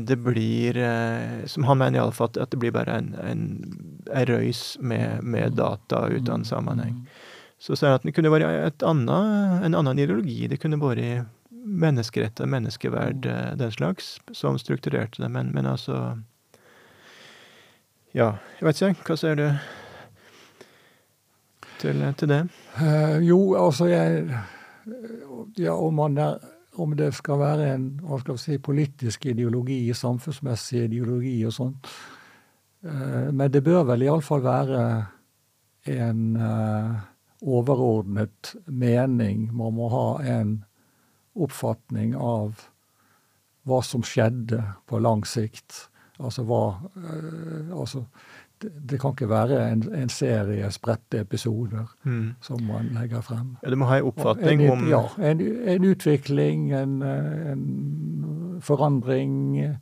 [0.00, 3.42] det blir, eh, som han mener iallfall, at det blir bare en, en,
[4.08, 7.02] en røys med, med, data uten sammenheng.
[7.60, 10.46] Så sier han at det kunne vært en annen ideologi.
[10.48, 11.26] Det kunne vært
[11.68, 15.28] menneskerett og menneskeverd, eh, den slags, som strukturerte det.
[15.28, 16.18] Men, men altså
[18.16, 19.04] Ja, jeg vet ikke.
[19.04, 19.48] Hva sier du
[21.78, 22.40] til, til det?
[22.80, 24.24] Uh, jo, altså jeg
[25.58, 26.38] Ja, om man er
[26.78, 31.90] om det skal være en hva skal vi si, politisk ideologi, samfunnsmessig ideologi og sånt.
[32.84, 34.82] Eh, men det bør vel iallfall være
[35.88, 36.98] en uh,
[37.40, 39.48] overordnet mening.
[39.56, 40.58] Man må ha en
[41.38, 42.66] oppfatning av
[43.68, 45.86] hva som skjedde på lang sikt.
[46.18, 48.04] Altså hva uh, Altså
[48.60, 52.34] det, kan ikke være en, en serie spredte episoder mm.
[52.42, 53.56] som man legger frem.
[53.62, 55.02] Ja, Du må ha en oppfatning en, om Ja.
[55.18, 59.76] En, en utvikling, en, en forandring.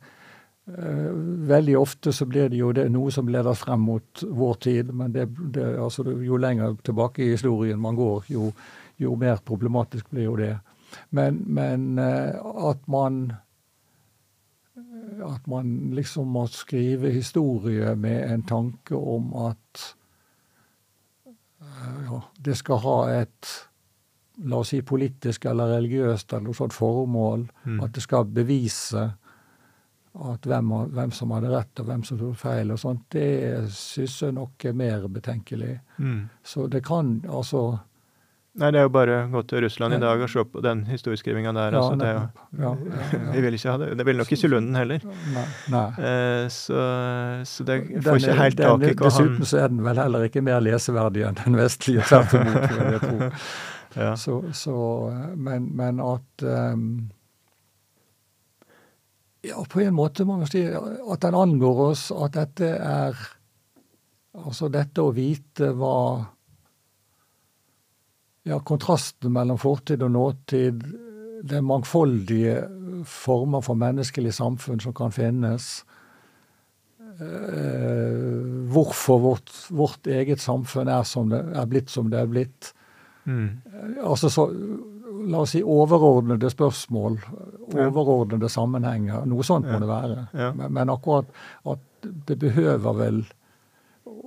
[0.67, 1.11] Uh,
[1.47, 5.13] veldig ofte så blir det jo det noe som leder frem mot vår tid, men
[5.15, 8.51] det, det, altså, jo lenger tilbake i historien man går, jo,
[8.99, 10.57] jo mer problematisk blir jo det.
[11.15, 13.31] Men, men uh, at man
[15.27, 19.85] at man liksom må skrive historie med en tanke om at
[21.61, 23.53] eh, ja, det skal ha et
[24.37, 27.47] la oss si politisk eller religiøst eller noe sånt formål.
[27.65, 27.79] Mm.
[27.81, 29.07] At det skal bevise
[30.17, 34.21] at hvem, hvem, som hadde rett og hvem som tok feil og sånt, det syns
[34.23, 35.75] jeg nok er mer betenkelig.
[35.97, 36.23] Mm.
[36.45, 37.63] Så det kan altså
[38.57, 40.79] Nei, det er jo bare å gå til Russland i dag og se på den
[40.89, 41.75] historieskrivinga der.
[41.75, 42.21] Ja, altså, det er jo,
[42.63, 42.69] ja,
[43.13, 43.89] ja, vi vil ikke ha det.
[43.99, 45.03] Det vil nok ikke Lunden heller.
[45.35, 45.43] Nei,
[45.73, 45.83] nei.
[46.09, 46.85] Eh, så,
[47.45, 47.75] så, det
[48.07, 50.63] får ikke helt tak i hva han Dessuten så er den vel heller ikke mer
[50.65, 53.29] leseverdig enn den vestlige, tvert imot, vil jeg tro.
[54.01, 54.09] ja.
[54.17, 54.77] Så, så,
[55.37, 56.87] men, men at um,
[59.45, 63.25] Ja, på en måte må man si at den angår oss, at dette er
[64.37, 65.93] Altså dette å vite hva
[68.47, 70.83] ja, kontrasten mellom fortid og nåtid,
[71.47, 72.61] det mangfoldige
[73.07, 75.85] former for menneskelig samfunn som kan finnes.
[77.19, 82.73] eh, hvorfor vårt, vårt, eget samfunn er, det, er, blitt som det er blitt.
[83.25, 83.49] Mm.
[84.03, 84.47] Altså så,
[85.27, 87.15] La oss si overordnede spørsmål,
[87.73, 89.23] overordnede sammenhenger.
[89.25, 90.17] Noe sånt må det være.
[90.37, 90.51] Ja.
[90.55, 91.31] Men, men, akkurat
[91.67, 93.23] at det behøver vel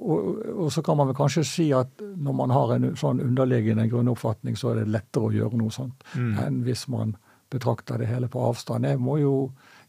[0.01, 3.87] og, og, så kan man vel kanskje si at når man har en sånn underliggende
[3.91, 6.39] grunnoppfatning, så er det lettere å gjøre noe sånt mm.
[6.45, 7.17] enn hvis man
[7.51, 8.87] betrakter det hele på avstand.
[8.87, 9.35] Jeg må jo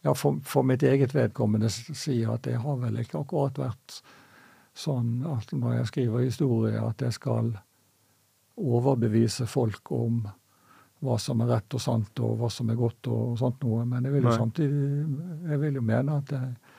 [0.02, 4.02] ja, for, for, mitt eget vedkommende si at det har vel ikke akkurat vært
[4.74, 7.54] sånn at når jeg skriver historie, at jeg skal
[8.58, 10.24] overbevise folk om
[11.02, 13.86] hva som er rett og sant, og hva som er godt og sånt noe.
[13.90, 14.38] Men jeg vil jo Nei.
[14.38, 14.90] samtidig
[15.50, 16.71] jeg vil jo mene at jeg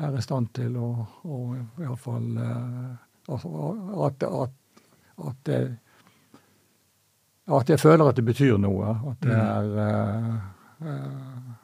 [0.00, 0.88] er i stand til å,
[1.24, 1.38] å
[1.82, 2.90] iallfall uh,
[3.28, 3.70] altså,
[4.06, 4.84] at, at,
[5.28, 5.70] at, jeg,
[7.60, 8.94] at jeg føler at det betyr noe.
[9.12, 9.40] At det mm.
[9.46, 10.36] er uh,
[10.86, 11.56] uh,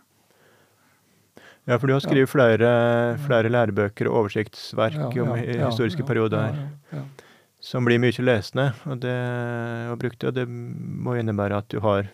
[1.66, 2.30] ja, for du har skrevet ja.
[2.30, 2.72] flere,
[3.24, 6.60] flere, lærebøker og oversiktsverk ja, ja, om historiske perioder
[7.66, 9.16] som blir mye lesende og, det,
[9.90, 12.12] og brukte, og det må innebære at du har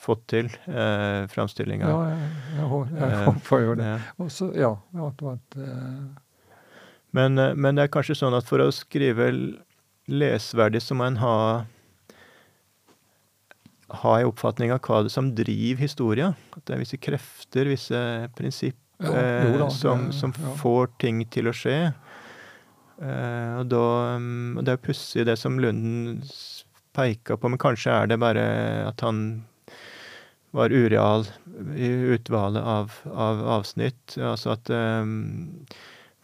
[0.00, 1.88] fått til eh, framstillinga.
[1.90, 3.90] Ja, jeg, jeg, jeg eh, håper jo det.
[4.24, 4.70] Også, ja,
[5.06, 6.54] at, at, uh...
[7.16, 9.30] men, eh, men, det er kanskje sånn at for å skrive
[10.10, 11.36] lesverdig, så må en ha
[13.90, 16.30] ha en oppfatning av hva det som driver historia.
[16.54, 18.00] At det er visse krefter, visse
[18.38, 20.54] prinsipp ja, eh, som, som ja.
[20.60, 21.78] får ting til å skje.
[23.00, 23.84] Eh, og da
[24.20, 26.20] mm, og Det er pussig, det som Lunden
[26.96, 28.44] peker på, men kanskje er det bare
[28.88, 29.42] at han
[30.50, 31.26] var ureal
[31.76, 34.16] i utvalget av, av avsnitt.
[34.18, 35.66] Altså at um,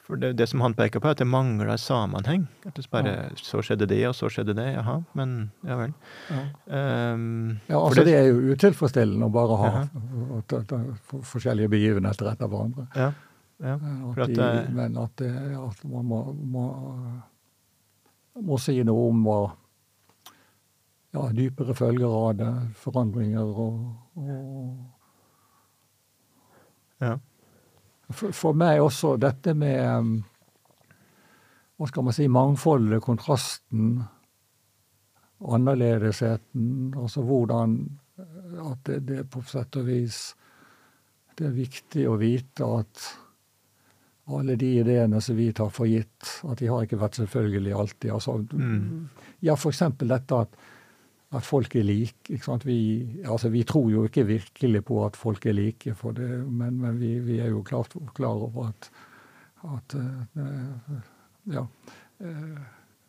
[0.07, 2.47] For det, det, som han peker på, er at det mangler sammenheng.
[2.67, 3.29] At det bare ja.
[3.43, 4.67] Så skjedde det, og så skjedde det.
[4.77, 5.95] Jaha, men ja vel.
[6.31, 6.43] Ja,
[7.15, 9.73] um, ja altså det, det, er jo utilfredsstillende å bare ha
[11.27, 12.91] forskjellige begivenheter etter hverandre.
[12.95, 13.13] Ja.
[13.57, 14.47] Ja, at at de,
[14.77, 16.65] men at, det, at man må, må,
[18.45, 19.39] må si noe om hva
[21.17, 22.53] ja, dypere følger av det,
[22.83, 23.81] forandringer og,
[24.21, 24.93] og
[27.01, 27.19] Ja.
[28.09, 30.23] For, for meg også dette med
[31.77, 33.99] Hva skal man si Mangfoldet, kontrasten,
[35.45, 36.95] annerledesheten.
[36.97, 37.75] Altså hvordan
[38.17, 40.21] uh, At det, det på sett og vis
[41.37, 43.11] Det er viktig å vite at
[44.33, 48.09] alle de ideene som vi tar for gitt, at de har ikke vært selvfølgelig alltid.
[48.11, 49.09] Altså, Mm.
[49.47, 50.57] Ja, eksempel dette at,
[51.35, 52.15] at folk er like.
[52.31, 52.67] Ikke sant?
[52.67, 56.79] Vi, altså, vi tror jo ikke virkelig på at folk er like, for det, men,
[56.81, 58.91] men vi, vi er jo klart klar over at,
[59.75, 61.01] at eh,
[61.53, 61.67] Ja.
[62.21, 62.59] eh,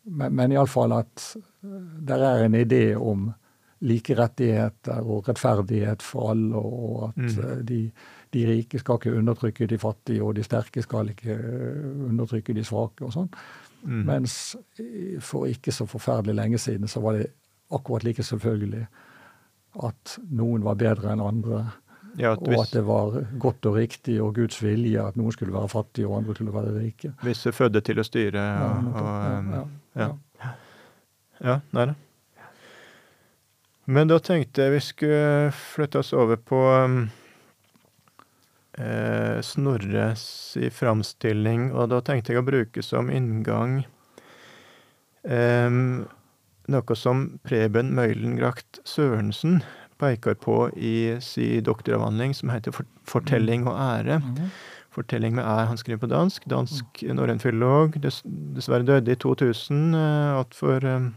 [0.08, 3.26] Men, men iallfall at det er en idé om
[3.80, 7.44] like rettigheter og rettferdighet for alle, og at Mm.
[7.44, 7.90] eh, de,
[8.32, 12.64] de rike skal ikke undertrykke de fattige, og de sterke skal ikke eh, undertrykke de
[12.64, 13.28] svake og sånn.
[13.84, 14.04] Mm.
[14.06, 17.26] Mens eh, for ikke så forferdelig lenge siden så var det
[17.74, 18.86] akkurat like selvfølgelig
[19.84, 21.60] at noen var bedre enn andre,
[22.18, 25.54] ja, at og at det var godt og riktig og Guds vilje at noen skulle
[25.54, 27.12] være fattige og andre skulle være rike.
[27.22, 29.62] visse fødte til å styre og, ja, um, ja,
[30.02, 30.10] ja.
[30.42, 30.52] ja.
[31.38, 31.94] Ja, er det.
[33.88, 36.98] Men da tenkte jeg vi skulle flytte oss over på um,
[38.76, 40.26] eh, Snorres
[40.60, 43.80] i framstilling, og da tenkte jeg å bruke som inngang
[45.22, 46.04] em,
[46.68, 49.62] noe som Preben Møylengrakt Sørensen
[49.98, 52.72] peker på i sin doktoravhandling som heter
[53.04, 54.20] 'Fortelling og ære'.
[54.22, 54.50] Mhm.
[54.90, 56.48] Fortelling med æ, han skriver på dansk.
[56.50, 58.02] Dansk norrøn filolog.
[58.02, 58.22] Dess,
[58.54, 61.14] dessverre døde i 2000, uh, altfor um,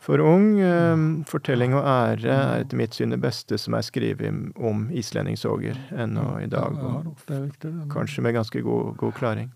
[0.00, 0.62] for ung.
[0.62, 5.76] Um, fortelling og ære er etter mitt syn det beste som er skrevet om islendingsåger
[5.92, 6.78] ennå i dag.
[6.78, 9.50] Og kanskje med ganske god, god klaring.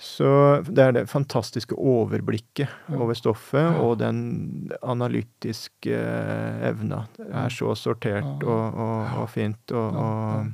[0.00, 0.28] Så
[0.64, 7.02] det er det fantastiske overblikket over stoffet, og den analytiske eh, evna.
[7.18, 10.48] Det er så sortert og, og, og fint og, og.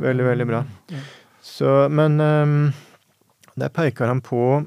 [0.00, 0.62] Veldig, veldig bra.
[1.44, 2.56] Så, men um,
[3.58, 4.62] der peker han på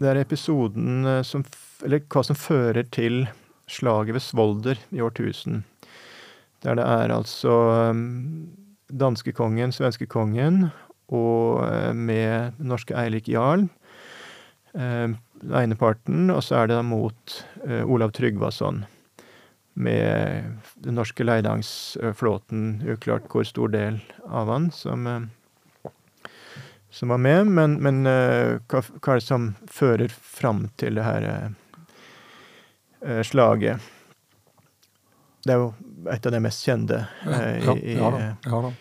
[0.00, 1.44] Det er episoden eh, som
[1.84, 3.26] Eller hva som fører til
[3.70, 5.62] slaget ved Svolder i årtusen.
[6.64, 7.54] Der det er altså
[7.92, 8.50] um,
[8.90, 10.72] danskekongen, svenskekongen,
[11.14, 13.68] og eh, med norske Eirik Jarl.
[14.74, 17.34] eh, Den ene parten, og så er det da mot
[17.66, 18.84] eh, Olav Tryggvason
[19.74, 20.44] med
[20.84, 23.98] den norske leidangsflåten, uklart hvor stor del
[24.30, 25.90] av han som, eh,
[26.94, 31.04] som var med, men, men eh, hva, hva er det som fører fram til det
[31.04, 31.50] her eh,
[33.02, 33.82] eh, slaget?
[35.44, 35.74] Det er jo
[36.08, 37.02] et av de mest kjente.
[37.26, 38.72] eh, ja, i, i, ja, da, ja da.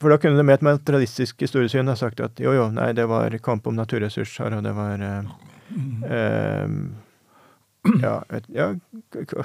[0.00, 3.06] For da kunne det med et materialistisk historiesyn ha sagt at jo, jo, nei, det
[3.10, 5.22] var kamp om naturressurser, og det var eh,
[6.08, 6.68] eh,
[8.02, 9.44] Ja, vet, ja hva,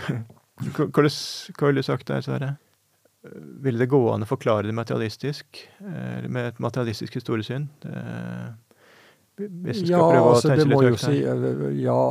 [0.99, 2.51] ville du sagt der, Sverre?
[3.63, 7.69] Ville det gå an å forklare det materialistisk, eh, med et materialistisk historiesyn?
[7.85, 7.95] Det,
[9.39, 11.45] hvis du skal Ja, prøve altså å det tenke litt jo høyt si her.
[11.49, 12.01] eh, Ja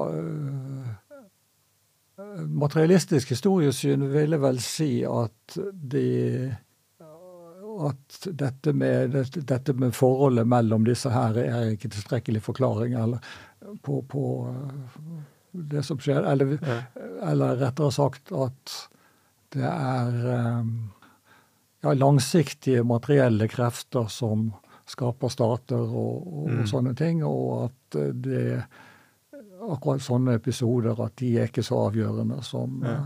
[2.49, 6.05] Materialistisk historiesyn ville vel si at de
[7.89, 9.15] at dette med,
[9.49, 13.19] dette, med forholdet mellom disse her er ikke tilstrekkelig forklaring eller,
[13.83, 15.21] på, på eh,
[15.53, 16.25] det som skjer.
[16.33, 16.79] Eller, Ja.
[17.31, 18.75] eller rettere sagt at
[19.53, 20.65] det er eh,
[21.83, 24.53] ja, langsiktige materielle krefter som
[24.87, 26.67] skaper stater og, og, Mm.
[26.67, 28.63] sånne ting, og at eh, det
[29.63, 33.01] akkurat sånne episoder at de er ikke så avgjørende som Ja.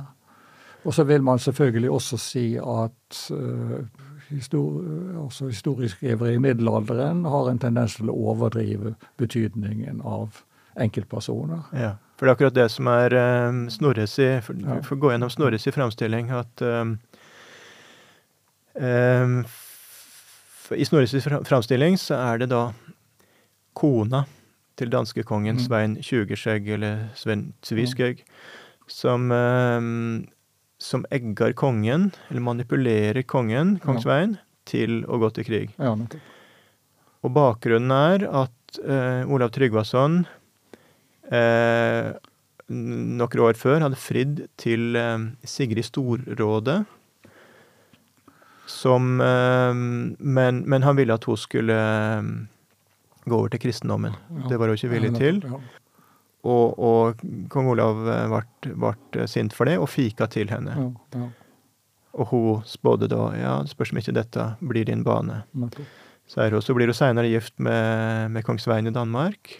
[0.87, 3.81] Og så vil man selvfølgelig også si at uh,
[4.31, 4.81] histor
[5.23, 10.43] altså historieskrivere i middelalderen har en tendens til å overdrive betydningen av
[10.77, 11.63] enkeltpersoner.
[11.73, 13.15] Ja, for det er akkurat det som er
[13.49, 14.81] um, Snorres i for, Ja.
[14.85, 16.99] for gå gjennom Snorres i framstilling, at um,
[18.75, 19.39] um,
[20.77, 22.71] I Snorres i framstilling så er det da
[23.77, 24.25] kona
[24.77, 25.63] til danskekongen Mm.
[25.65, 28.25] Svein Tjugeskjegg, eller Svein Tviskjegg,
[28.89, 29.31] som,
[30.83, 34.01] som egger kongen, eller manipulerer kongen, kong.
[34.03, 34.37] Svein,
[34.69, 35.77] til å gå til krig.
[35.81, 36.33] Ja, nettopp.
[37.25, 40.21] Og bakgrunnen er at eh, Olav Tryggvason
[41.33, 42.13] eh,
[42.71, 46.83] noen år før hadde fridd til eh, Sigrid Storrådet.
[48.71, 52.31] Som eh, men, men han ville at hun skulle eh,
[53.27, 54.15] gå over til kristendommen.
[54.15, 54.47] Ja.
[54.53, 55.43] Det var hun ikke villig til.
[55.47, 55.65] ja.
[56.47, 60.77] Og, og kong Olav ble sint for det og fika til henne.
[60.79, 61.29] Ja, ja,
[62.17, 65.43] Og hun spådde da ja, det spørs om ikke dette blir din bane.
[66.55, 66.63] hun.
[66.65, 69.53] Så blir hun seinere gift med, med kong Svein i Danmark.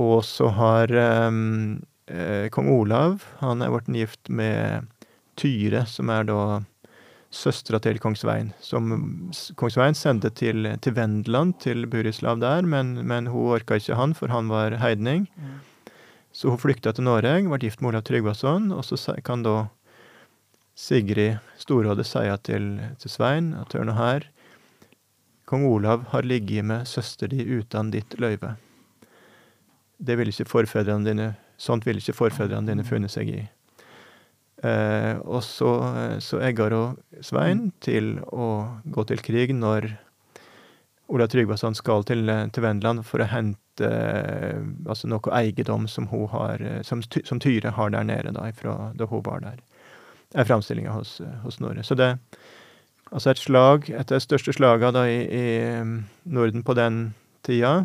[0.00, 0.90] Og så har
[1.28, 4.88] um, eh, kong Olav han er blitt gift med
[5.38, 6.62] Tyre, som er da
[7.34, 8.52] søstera til kong Svein.
[8.62, 8.90] Som
[9.58, 14.14] kong Svein sendte til, til Vendeland, til Burislav der, men, men hun orka ikke han,
[14.14, 15.26] for han var heidning.
[16.34, 19.66] Så hun flykta til Norge, ble gift med Olav Tryggvason, og så kan da
[20.74, 24.26] Sigrid Storrådet si til, til Svein at hør nå her,
[25.46, 28.56] kong Olav har ligget med søster di uten ditt løyve.
[29.98, 33.42] Det ville ikke forfedrene dine Sånt ville ikke forfedrene dine funnet seg i.
[34.64, 39.90] Eh, og så, eh, så egger hun Svein til å gå til krig når
[41.12, 43.60] Ola Tryggvason skal til, eh, til Vendeland for å hente
[44.86, 49.08] altså noe eiendom som, hun har, som, som Tyre har der nede da, fra da
[49.10, 49.58] hun var der.
[50.30, 51.82] Det er framstillinga hos, hos Snorre.
[51.82, 52.16] Så det
[53.12, 55.44] Altså et slag, et av de største slagene da i, i
[56.24, 57.14] Norden på den
[57.46, 57.84] tida,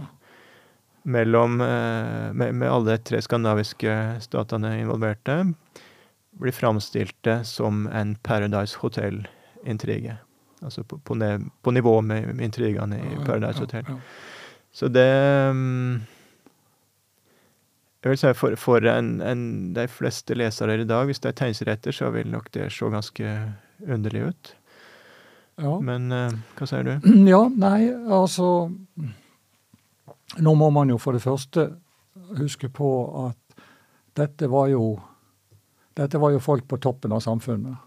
[1.03, 5.35] mellom med, med alle de tre skandinaviske statene involverte,
[6.39, 10.17] blir framstilt som en Paradise Hotel-intrige.
[10.61, 11.15] Altså på, på,
[11.61, 13.85] på nivå med, intrigene i Paradise Hotel.
[14.71, 16.01] Så det um,
[18.03, 21.57] Jeg vil si for, for en, en, de fleste lesere i dag, hvis de tegner
[21.57, 23.33] seg etter, så vil nok det se ganske
[23.87, 24.53] underlig ut.
[25.59, 25.73] Ja.
[25.83, 26.93] Men eh, hva sier du?
[27.33, 28.71] Ja, nei, altså
[30.39, 31.65] Nå må man jo for det første
[32.37, 32.89] huske på
[33.25, 33.63] at
[34.15, 34.93] dette var jo
[35.99, 37.85] Dette var jo folk på toppen av samfunnet.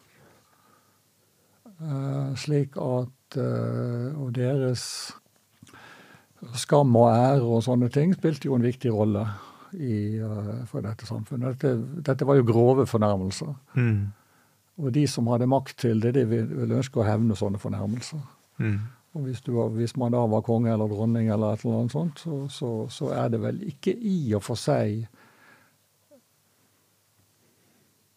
[1.83, 4.85] Uh, slik at uh, Og deres
[6.59, 9.25] skam og ære og sånne ting spilte jo en viktig rolle
[9.75, 11.57] i, uh, for dette samfunnet.
[11.57, 13.55] Dette, dette var jo grove fornærmelser.
[13.79, 14.11] Mm.
[14.83, 18.21] Og de som hadde makt til det, de ville vil ønske å hevne sånne fornærmelser.
[18.63, 18.79] Mm.
[19.13, 22.23] Og hvis, du hvis man da var konge eller dronning eller et eller annet sånt,
[22.23, 25.05] så, så, så er det vel ikke i og for seg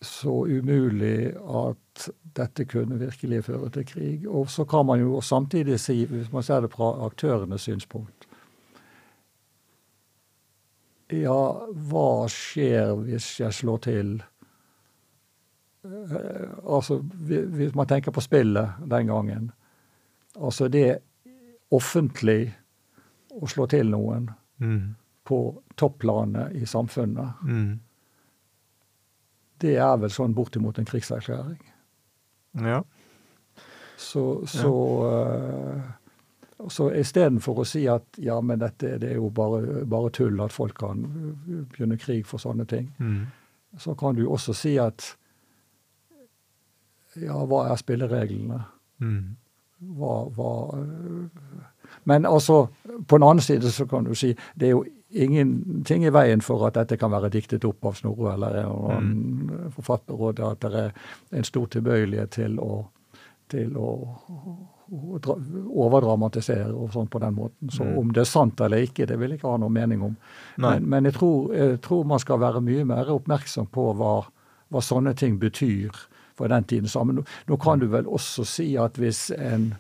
[0.05, 4.27] så umulig at dette kunne virkelig føre til krig.
[4.27, 8.27] Og så kan man jo samtidig si, hvis man ser det fra aktørenes synspunkt
[11.13, 14.15] Ja, hva skjer hvis jeg slår til
[15.85, 19.51] Eh, altså, Hvis man tenker på spillet den gangen
[20.35, 20.97] Altså det
[21.71, 22.55] offentlig
[23.37, 24.95] å slå til noen Mm.
[25.25, 27.79] på topplanet i samfunnet, Mm.
[29.61, 31.59] Det er vel sånn bortimot en krigserklæring.
[32.65, 32.81] Ja.
[33.97, 34.71] Så, så,
[35.07, 40.39] uh, så istedenfor å si at ja, men dette det er jo bare, bare tull
[40.43, 41.05] at folk kan
[41.71, 43.25] begynne krig for sånne ting, Mm.
[43.77, 45.15] så kan du også si at
[47.15, 48.61] ja, hva er spillereglene?
[48.99, 49.35] Mm.
[49.95, 50.51] hva, hva
[52.05, 52.67] Men altså,
[53.07, 54.83] på den annen side så kan du si det er jo
[55.15, 58.89] ingenting i veien for at dette kan være diktet opp av Snorre eller en mm.
[58.95, 60.91] annen forfatter, og at det er
[61.39, 62.81] en stor tilbøyelighet til å,
[63.51, 63.91] til å,
[64.91, 65.37] å dra,
[65.85, 67.71] overdramatisere og sånn på den måten.
[67.71, 67.97] Så Mm.
[68.01, 70.17] om det er sant eller ikke, det vil jeg ikke ha noen mening om.
[70.57, 74.17] Men, men jeg, tror, jeg tror man skal være mye mer oppmerksom på hva,
[74.69, 75.95] hva sånne ting betyr
[76.35, 76.87] for den tiden.
[76.87, 77.15] sammen.
[77.15, 79.75] Nå, nå kan du vel også si at hvis en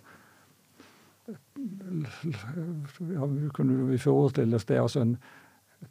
[3.15, 5.15] ja, vi kunne vi forestille oss det, altså en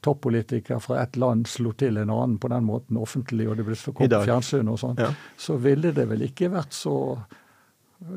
[0.05, 3.77] toppolitiker fra et land slo til en annen på den måten offentlig, og det ble
[3.95, 5.11] kom på fjernsyn og sånn, Ja.
[5.39, 6.97] så ville det vel ikke vært så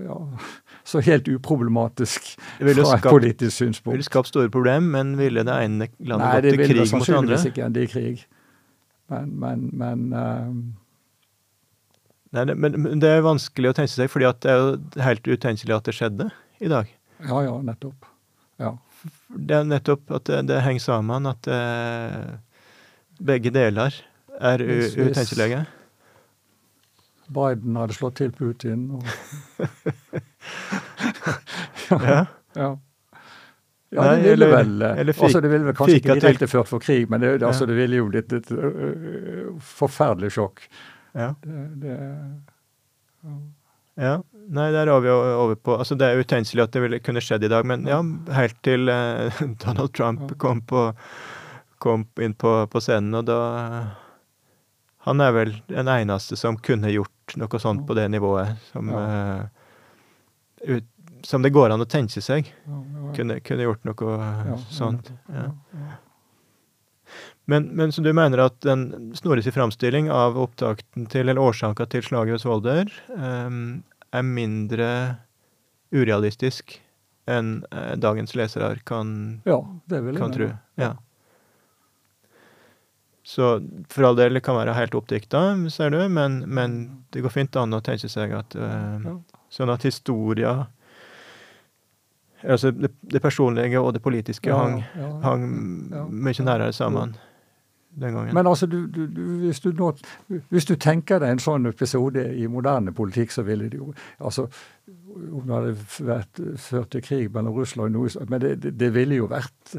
[0.03, 0.17] ja,
[0.83, 3.93] så helt uproblematisk Det ville fra et politisk politisk Det synspunkt.
[3.93, 6.81] ville skapt store problem, men ville det ene landet Nei, gått til krig mot det
[6.81, 7.37] andre?
[7.37, 8.25] sannsynligvis ikke ende i krig.
[9.09, 10.51] Men, men, men uh,
[12.35, 15.29] Nei, det, men, men det er vanskelig å tenke seg, fordi det er jo helt
[15.29, 16.89] utenkelig at det skjedde i dag.
[17.25, 18.05] Ja, ja, nettopp.
[18.61, 18.77] Ja.
[19.29, 22.37] Det er nettopp at det, det henger sammen, at eh,
[23.21, 23.93] begge deler
[24.39, 25.65] er utenkelige.
[27.33, 28.89] Biden hadde slått til Putin.
[28.97, 29.03] Og,
[31.89, 32.25] Ja.
[32.55, 32.77] ja.
[33.89, 36.15] Ja, Nei, det ville eller- vel eh, eller fik- altså Det ville vel kanskje ikke
[36.19, 37.67] direkte ført for krig, men det, altså, Ja.
[37.69, 38.49] det ville jo blitt et
[39.63, 40.65] forferdelig sjokk.
[41.15, 41.33] ja.
[41.41, 41.99] Det, det,
[43.97, 44.17] Ja.
[44.47, 47.43] Nei, der er vi over på Altså, det er utenkelig at det ville kunne skjedd
[47.43, 47.99] i dag, men ja,
[48.37, 50.89] helt til eh, Donald Trump kom, på,
[51.83, 53.39] kom inn på, på scenen, og da
[55.07, 59.43] Han er vel den eneste som kunne gjort noe sånt på det nivået, som eh,
[60.67, 60.91] ut,
[61.27, 62.47] Som det går an å tenke seg.
[62.47, 64.17] ja, ja, Kunne, kunne gjort noe
[64.47, 65.11] ja, sånt.
[65.33, 65.49] Ja.
[65.73, 65.95] ja.
[67.47, 72.03] Men, men så du mener at den Snorres framstilling av opptakten til, eller årsaka til
[72.03, 73.61] slaget ved Svolder, ehm,
[74.15, 74.89] er mindre
[75.91, 76.77] urealistisk
[77.27, 80.51] enn eh, dagens lesere kan, ja, kan tro?
[80.79, 80.93] Ja.
[83.27, 83.57] Så
[83.91, 85.41] for all del, det kan være helt oppdikta,
[85.73, 86.77] ser du, men, men
[87.11, 89.17] det går fint an å tenke seg at Ja.
[89.47, 90.65] Sånn at historia
[92.43, 94.81] Altså det, det personlige og det politiske hang,
[95.23, 95.45] hang
[96.11, 97.15] mye nærere sammen
[97.99, 98.33] den gangen.
[98.33, 99.91] Men altså, du, du, du, hvis, du nå,
[100.49, 104.47] hvis du tenker deg en sånn episode i moderne politikk, så ville det jo altså,
[104.87, 108.93] Om det hadde vært ført til krig mellom Russland og USA Men det, det, det
[108.93, 109.77] ville jo vært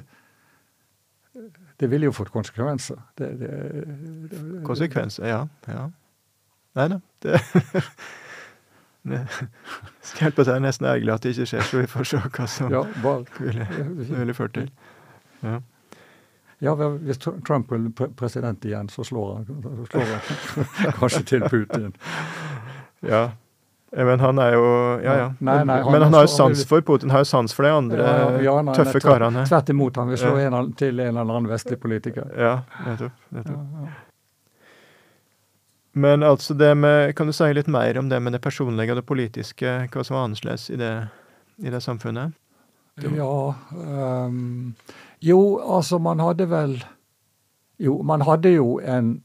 [1.78, 2.98] Det ville jo fått konsekvenser.
[3.18, 3.30] Det,
[4.66, 5.44] Konsekvenser, ja.
[5.68, 5.86] ja.
[6.78, 7.38] Nei da, det
[9.08, 9.24] det
[10.02, 12.72] Skal hjelpe seg nesten ergerlig at det ikke skjer, så vi får se hva som
[12.74, 13.68] Ja, bare, ville,
[14.10, 14.72] ville ført til.
[15.42, 15.60] Ja.
[16.59, 21.92] Ja, hvis Trump blir president igjen, så slår han, så slår han kanskje til Putin.
[23.00, 23.28] ja.
[23.96, 24.64] Men han er jo
[25.00, 25.28] Ja, ja.
[25.40, 27.70] Nei, nei, han Men han har jo sans for Putin, har jo sans for de
[27.72, 29.46] andre Ja, ja, nei, tøffe karene.
[29.48, 30.50] Tvert imot, han vil slå Ja.
[30.59, 32.28] en, til en eller annen vestlig politiker.
[32.36, 32.50] Ja,
[32.84, 33.12] nettopp.
[33.32, 33.88] Nettopp.
[35.92, 39.00] Men altså det med Kan du si litt mer om det med det personlige og
[39.00, 40.92] det politiske, hva som var annerledes i det,
[41.64, 42.36] i det samfunnet?
[43.00, 44.74] Ja ehm,
[45.20, 46.78] Jo, altså, man hadde vel
[47.78, 49.22] Jo, man hadde jo en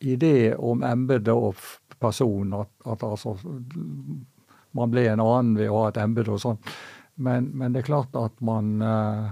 [0.00, 1.56] idé om embete og
[2.00, 3.36] person, at, at altså
[4.72, 6.58] Man ble en annen ved å ha et embete og sånn.
[7.20, 9.28] Men, men det er klart at man uh,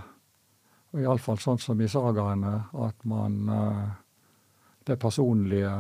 [1.01, 3.87] Iallfall sånn som i sagaene, at man uh,
[4.85, 5.73] Det personlige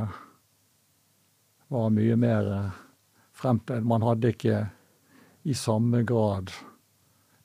[1.70, 2.80] var mye mer uh,
[3.36, 3.84] fremtid.
[3.84, 4.64] Man hadde ikke
[5.44, 6.52] i samme grad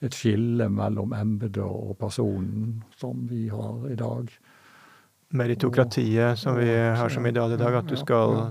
[0.04, 4.32] et skille mellom embetet og personen som vi har i dag.
[5.36, 8.48] Meritokratiet som vi har som ideal i dag, at du skal ja.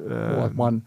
[0.00, 0.82] Og eh, at man,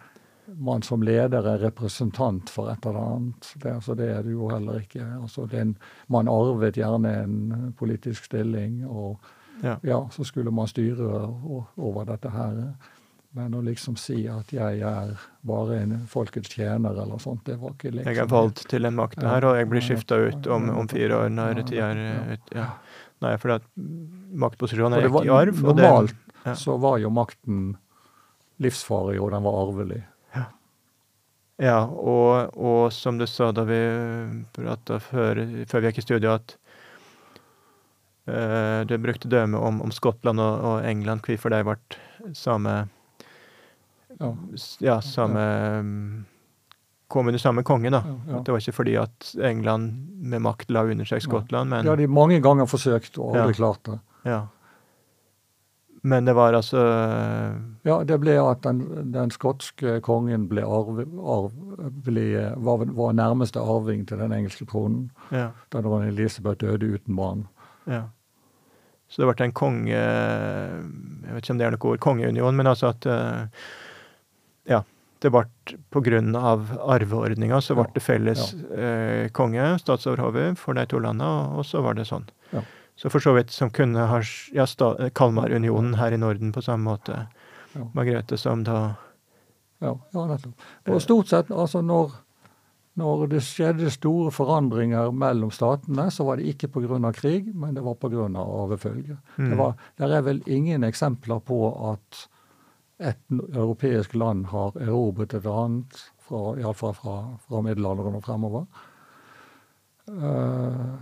[0.48, 3.50] man som leder er representant for et eller annet.
[3.56, 5.04] Det, altså det er det jo heller ikke.
[5.22, 5.76] Altså en,
[6.08, 9.20] man arvet gjerne en politisk stilling, og
[9.64, 9.76] Ja.
[9.84, 11.28] ja, så skulle man styre
[11.78, 12.74] over dette her.
[13.34, 17.74] Men å liksom si at jeg er bare en folkets tjener eller sånt, det var
[17.74, 20.70] ikke liksom Jeg er valgt til den makten her, og jeg blir skifta ut om,
[20.70, 22.14] om fire år når tida er ja.
[22.30, 22.54] ut.
[22.54, 22.68] Ja.
[23.26, 23.58] Nei, for
[24.46, 25.58] maktposisjonen er ikke i arv.
[25.58, 26.54] det- Normalt ja.
[26.60, 27.72] så var jo makten
[28.62, 30.04] livsfarlig, og den var arvelig.
[31.62, 33.78] Ja, og, og som du sa da vi
[34.56, 36.56] prata før, før vi gikk i studio, at
[38.30, 42.74] uh, du brukte dømme om, om Skottland og, og England, hvorfor de ble samme
[44.20, 44.32] Ja.
[44.80, 45.44] Ja, samme
[45.82, 46.26] mm,
[47.14, 48.00] Kom under samme konge, da.
[48.08, 48.38] Ja, ja.
[48.40, 49.92] At det var ikke fordi at England
[50.24, 53.58] med makt la under seg Skottland, men har de mange ganger forsøkt, og aldri Ja.
[53.60, 54.00] klart det.
[54.26, 54.40] Ja.
[56.04, 56.82] Men det var altså
[57.86, 61.52] Ja, det ble at den, den skotske kongen ble arv, arv,
[62.04, 62.26] ble,
[62.58, 65.52] var, var nærmeste arving til den engelske kronen Ja.
[65.72, 67.48] da dronning Elisabeth døde uten barn.
[67.88, 68.04] ja.
[69.14, 69.94] Så det ble en konge...
[69.94, 73.46] Jeg vet ikke om det er noe ord, kongeunion, men altså at eh,
[74.70, 74.84] Ja.
[75.24, 75.46] Det ble
[76.36, 81.80] av arveordninga, så ble det felles eh, konge, statsoverhode, for de to landene, og, så
[81.86, 82.26] var det sånn.
[82.52, 82.64] Ja.
[83.00, 84.20] Så for så vidt som kunne ha
[84.54, 84.68] Ja,
[85.16, 87.28] Kalmarunionen her i Norden på samme måte.
[87.74, 87.88] Ja.
[87.96, 88.96] Margrethe som da
[89.80, 90.68] Ja, ja nettopp.
[90.92, 92.12] Og stort sett, altså når,
[93.00, 97.12] når det skjedde store forandringer mellom statene, så var det ikke pga.
[97.16, 98.28] krig, men det var pga.
[98.44, 99.18] arvefølge.
[99.38, 99.50] Mm.
[99.50, 102.28] Det, var, det er vel ingen eksempler på at
[103.04, 103.20] et
[103.54, 107.16] europeisk land har erobret et annet, iallfall fra,
[107.48, 108.64] fra middelalderen og fremover.
[110.08, 110.94] Uh,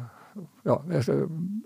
[0.64, 0.78] ja,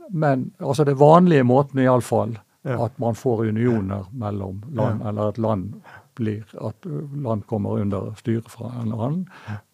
[0.10, 2.80] men altså det vanlige måten iallfall, Ja.
[2.86, 5.10] at man får unioner mellom land, Ja.
[5.10, 5.74] eller at land
[6.16, 9.28] blir at uh, land kommer under styre fra en eller annen,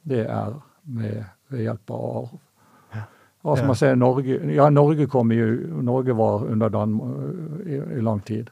[0.04, 0.54] det er
[0.84, 2.40] med, ved hjelp av arv.
[3.46, 3.68] Altså Ja.
[3.68, 5.46] man ser Norge, ja, Norge, kom jo,
[5.82, 8.50] Norge var under Danmark i, i lang tid.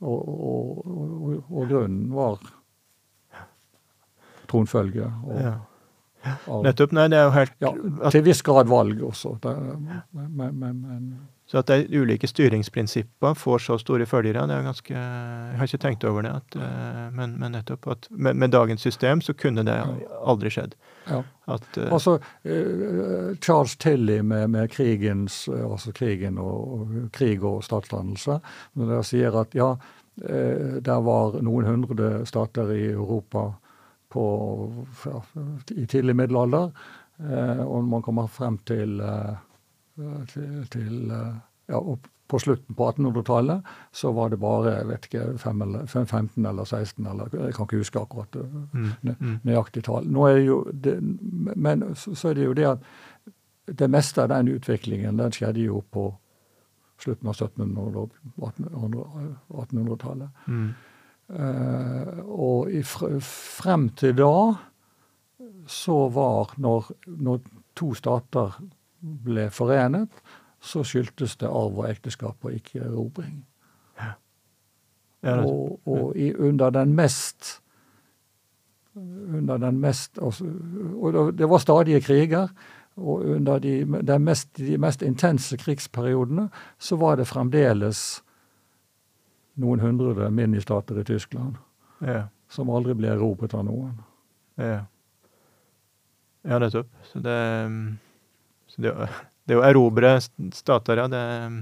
[0.00, 2.38] Og, og, og, og grunnen var
[4.50, 5.10] tronfølge.
[5.26, 5.56] Og, ja.
[6.64, 6.92] Nettopp.
[6.96, 7.70] Nei, det er jo helt Ja,
[8.12, 9.36] til viss grad valg også.
[9.40, 9.54] Det,
[10.12, 11.04] men, men, men
[11.50, 15.80] Så at de ulike styringsprinsippene får så store følgere, det er ganske Jeg har ikke
[15.82, 19.64] tenkt over det, at, eh, men, men nettopp at med, med dagens system så kunne
[19.66, 19.74] det
[20.22, 20.76] aldri skjedd.
[21.08, 21.24] ja.
[21.50, 27.64] At eh, Altså, eh, Charles Tilly med, med krigens, altså krigen og, og krig og
[27.66, 28.38] statsdannelse,
[28.78, 29.74] når dere sier at ja,
[30.20, 33.48] der var noen hundre stater i Europa
[34.12, 34.24] på,
[35.06, 35.20] ja,
[35.74, 36.74] i tidlig middelalder,
[37.64, 39.00] og man kommer frem til,
[40.32, 41.34] til, til eh,
[41.70, 41.80] ja,
[42.30, 46.46] på slutten på 1800-tallet så var det bare jeg vet ikke, 5 eller, 5, 15
[46.46, 50.06] eller 16, eller jeg kan ikke huske akkurat eh, mm, nø- mm, nøyaktig tall.
[50.06, 50.96] Nå er det jo det,
[51.56, 52.78] men så så er det jo det at
[53.80, 56.08] det meste av den utviklingen den skjedde jo på
[57.00, 58.10] slutten av 1700- og
[59.64, 60.28] 1800-tallet.
[60.46, 60.70] Mm.
[61.30, 64.32] Uh, og i frem til da
[65.70, 67.38] så var når, når
[67.78, 68.56] to stater
[69.00, 70.10] ble forenet,
[70.60, 73.44] så skyldtes det arv og ekteskap og ikke erobring.
[74.00, 74.12] Ja,
[75.22, 77.60] Ja, er og og i, under den mest
[79.34, 80.44] under den mest altså,
[81.00, 82.48] Og det- var stadige kriger.
[82.96, 86.48] Og under de, de, mest, de mest intense krigsperiodene
[86.78, 88.22] så var det fremdeles
[89.56, 91.56] noen hundre ministater i Tyskland
[92.02, 92.22] Ja.
[92.48, 94.00] som aldri ble erobret av noen.
[94.58, 94.84] Ja,
[96.44, 96.86] ja nettopp.
[97.02, 97.98] Så det mm,
[98.82, 98.94] det,
[99.48, 100.16] det å erobre
[100.54, 101.58] stater, ja, det er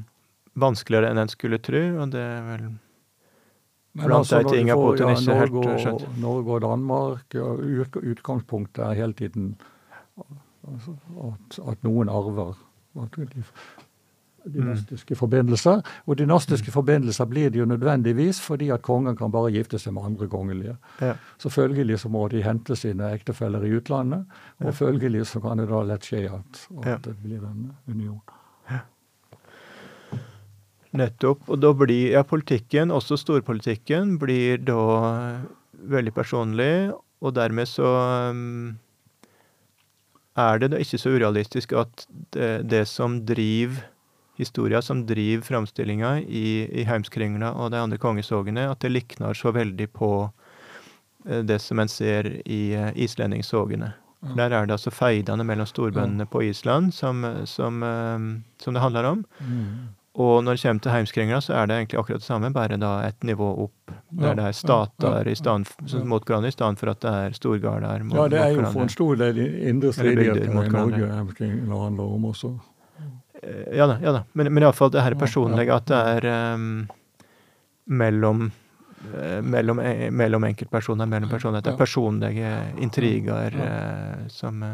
[0.58, 2.68] vanskeligere enn en skulle tro, og det er vel
[3.98, 6.02] Blant altså, når du får, ja, Norge, og, skjønt.
[6.22, 7.46] Norge og Danmark ja,
[8.12, 9.48] Utgangspunktet er hele tiden
[10.20, 12.52] at, at noen arver
[13.02, 13.42] at de,
[14.44, 15.82] dynastiske forbindelser.
[16.06, 20.04] Og dynastiske forbindelser blir det jo nødvendigvis fordi at kongen kan bare gifte seg med
[20.12, 20.76] andre kongelige.
[21.00, 21.14] Ja.
[21.38, 24.24] følgelig så må de hente sine ektefeller i utlandet,
[24.64, 26.98] og følgelig så kan det da lett skje at, at Ja.
[27.02, 28.20] det blir en union.
[30.96, 31.42] Nettopp.
[31.52, 38.78] Og da blir ja, politikken, også storpolitikken, blir da veldig personlig, og dermed så um,
[40.38, 43.84] er det da ikke så urealistisk at det, det som driver
[44.38, 49.52] historia, som driver framstillinga i, i Heimskringla og de andre kongesågene, at det likner så
[49.54, 50.12] veldig på
[51.26, 52.92] eh, det som en ser i eh.
[54.18, 54.34] Ja.
[54.34, 58.18] Der er det altså feidene mellom storbøndene på Island som, som, eh,
[58.62, 59.24] som det handler om.
[59.38, 59.94] Mm.
[60.18, 62.92] Og når det kommer til heimskringla, så er det egentlig akkurat det samme, bare da
[63.06, 63.92] et nivå opp.
[64.10, 65.36] Der Ja, det er stater ja,
[65.92, 66.04] ja.
[66.04, 68.82] mot hverandre, i stedet for at det er storgarder mot, Ja, det er jo for
[68.82, 72.50] en stor del indre stridigheter i Norge Heimskringla handler om også.
[73.42, 74.22] Eh, Ja da, ja da.
[74.32, 76.88] Men, men iallfall det her personlige, at det er um,
[77.88, 78.50] mellom
[79.14, 81.62] eh, mellom, eh, mellom enkeltpersoner, mellom personer.
[81.62, 84.64] Det er personlige intriger eh, som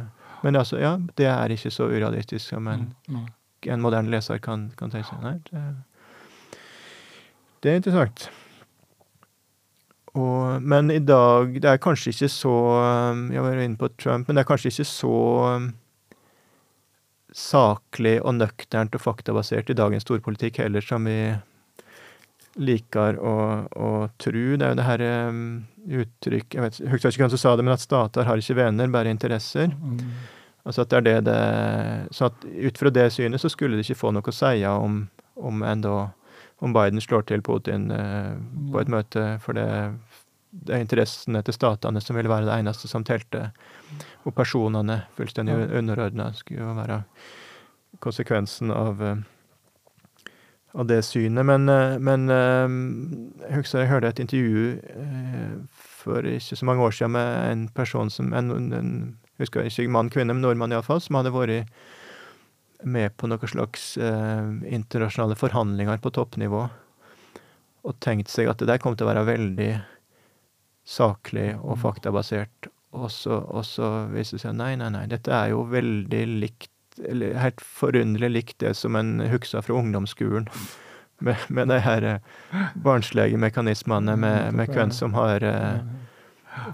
[0.45, 2.91] Men altså, ja, det er ikke så urealistisk som en,
[3.67, 5.23] en moderne leser kan, kan tenke seg.
[5.25, 6.59] Nei, det,
[7.63, 8.27] det er interessant.
[10.15, 12.53] Og, men i dag Det er kanskje ikke så
[13.33, 15.15] Jeg var inne på Trump, men det er kanskje ikke så
[17.35, 21.35] saklig og nøkternt og faktabasert i dagens storpolitikk heller, som vi
[22.63, 23.35] liker å,
[23.75, 23.91] å
[24.23, 24.45] tro.
[24.55, 25.45] Det er jo det her um,
[25.85, 28.93] uttrykk Jeg vet jeg ikke hvem som sa det, men at stater har ikke venner,
[28.95, 29.73] bare interesser.
[29.75, 30.05] Mm.
[30.65, 31.41] Altså at det er det det
[32.17, 35.03] Så at ut fra det synet så skulle det ikke få noe å si om,
[35.37, 35.97] om en da
[36.65, 38.39] Om Biden slår til Putin uh,
[38.73, 39.67] på et møte, for det,
[40.55, 43.49] det er interessene til statene som ville være det eneste som telte.
[44.25, 47.03] Og personene fullstendig underordna skulle jo være
[48.05, 49.17] konsekvensen av eh,
[50.75, 51.47] av det synet.
[51.47, 52.79] Men, eh, men eh,
[53.49, 54.65] jeg husker jeg hørte et intervju
[55.79, 58.95] for ikke så mange år siden med en person som en, en
[59.35, 61.71] jeg husker ikke mann, kvinne, men nordmann iallfall, som hadde vært
[62.85, 66.61] med på noen slags internasjonale forhandlinger på toppnivå,
[67.85, 69.71] og tenkt seg at det der kom til å være veldig
[70.87, 75.53] saklig og faktabasert, og så, og så viser det seg nei, nei, nei, dette er
[75.53, 76.71] jo veldig likt,
[77.03, 80.49] eller helt forunderlig likt det som en husker fra ungdomsskolen.
[81.25, 85.77] Med, med de her eh, barnslige mekanismene, med, med hvem som har eh,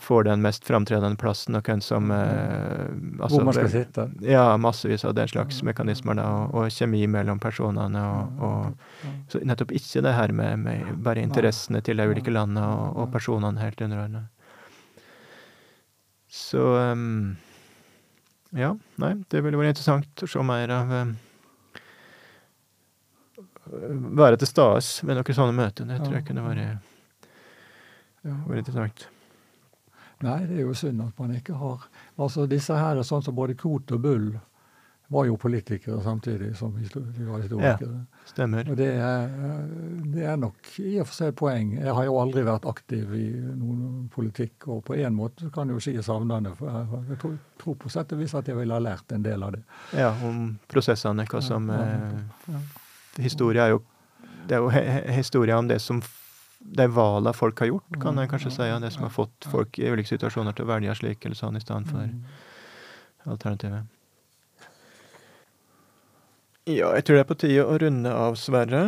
[0.01, 2.89] får den mest framtredende plassen, og hvem som eh,
[3.21, 4.07] altså, Hvor man skal sitte.
[4.25, 9.45] Ja, massevis av den slags mekanismer, da, og, og kjemi mellom personene, og, og så
[9.45, 13.61] nettopp ikke det her med, med bare interessene til de ulike landene og, og personene
[13.63, 14.27] helt underordna.
[16.31, 17.37] Så ehm,
[18.55, 18.73] Ja,
[19.03, 21.13] nei, det ville vært interessant å se mer av ehm,
[24.19, 25.87] Være til stades ved noen sånne møter.
[25.87, 26.79] Det tror jeg kunne vært,
[28.27, 28.35] Ja.
[28.49, 29.05] vært interessant.
[30.21, 31.87] Nei, det er jo synd at man ikke har
[32.19, 34.27] Altså disse her, er sånn som både Kot og Bull,
[35.11, 38.05] var jo politikere samtidig som de var historikere.
[38.31, 38.69] Stemmer.
[38.71, 39.25] Og det er,
[40.15, 41.73] det er nok i og for seg et poeng.
[41.81, 45.81] Jeg har jo aldri vært aktiv i noen politikk, og på en måte kan jeg
[45.81, 46.05] jo si det.
[46.07, 49.27] For jeg, jeg tror, tror på sett og vis at jeg ville ha lært en
[49.27, 49.65] del av det.
[49.99, 52.63] Ja, om prosessene, hva som Ja, ja, eh, ja.
[53.21, 53.83] Historie er jo
[54.47, 54.71] Det er jo
[55.15, 56.01] historie om det som
[56.61, 58.67] de valgene folk har gjort, kan jeg kanskje si.
[58.83, 61.61] Det som har fått folk i ulike situasjoner til å velge slik eller sånn i
[61.61, 62.23] stedet for Mm.
[63.27, 63.85] alternativet.
[66.71, 68.83] Ja, jeg tror det er på tide å runde av, Sverre.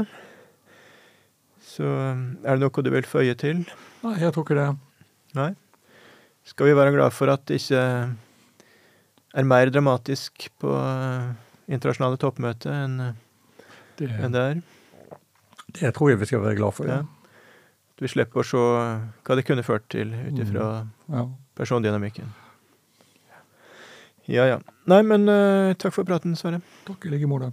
[1.73, 3.63] Så um, er det noe du vil føye til?
[4.05, 4.69] Nei, jeg tror ikke det.
[5.39, 5.51] Nei?
[6.47, 7.83] Skal vi være glad for at det ikke
[9.39, 11.29] er mer dramatisk på eh,
[11.73, 12.97] internasjonale toppmøter enn
[13.97, 14.61] Det, enn det er?
[15.79, 16.91] Det tror jeg vi skal være glad for.
[16.91, 16.99] Ja.
[18.03, 20.91] Vi slipper å se hva det kunne ført til ut ifra Mm.
[21.15, 21.25] Ja.
[21.57, 22.33] persondynamikken.
[24.31, 24.59] Ja ja.
[24.91, 26.61] Nei, men uh, takk for praten, Sverre.
[26.87, 27.53] Takk i like måte.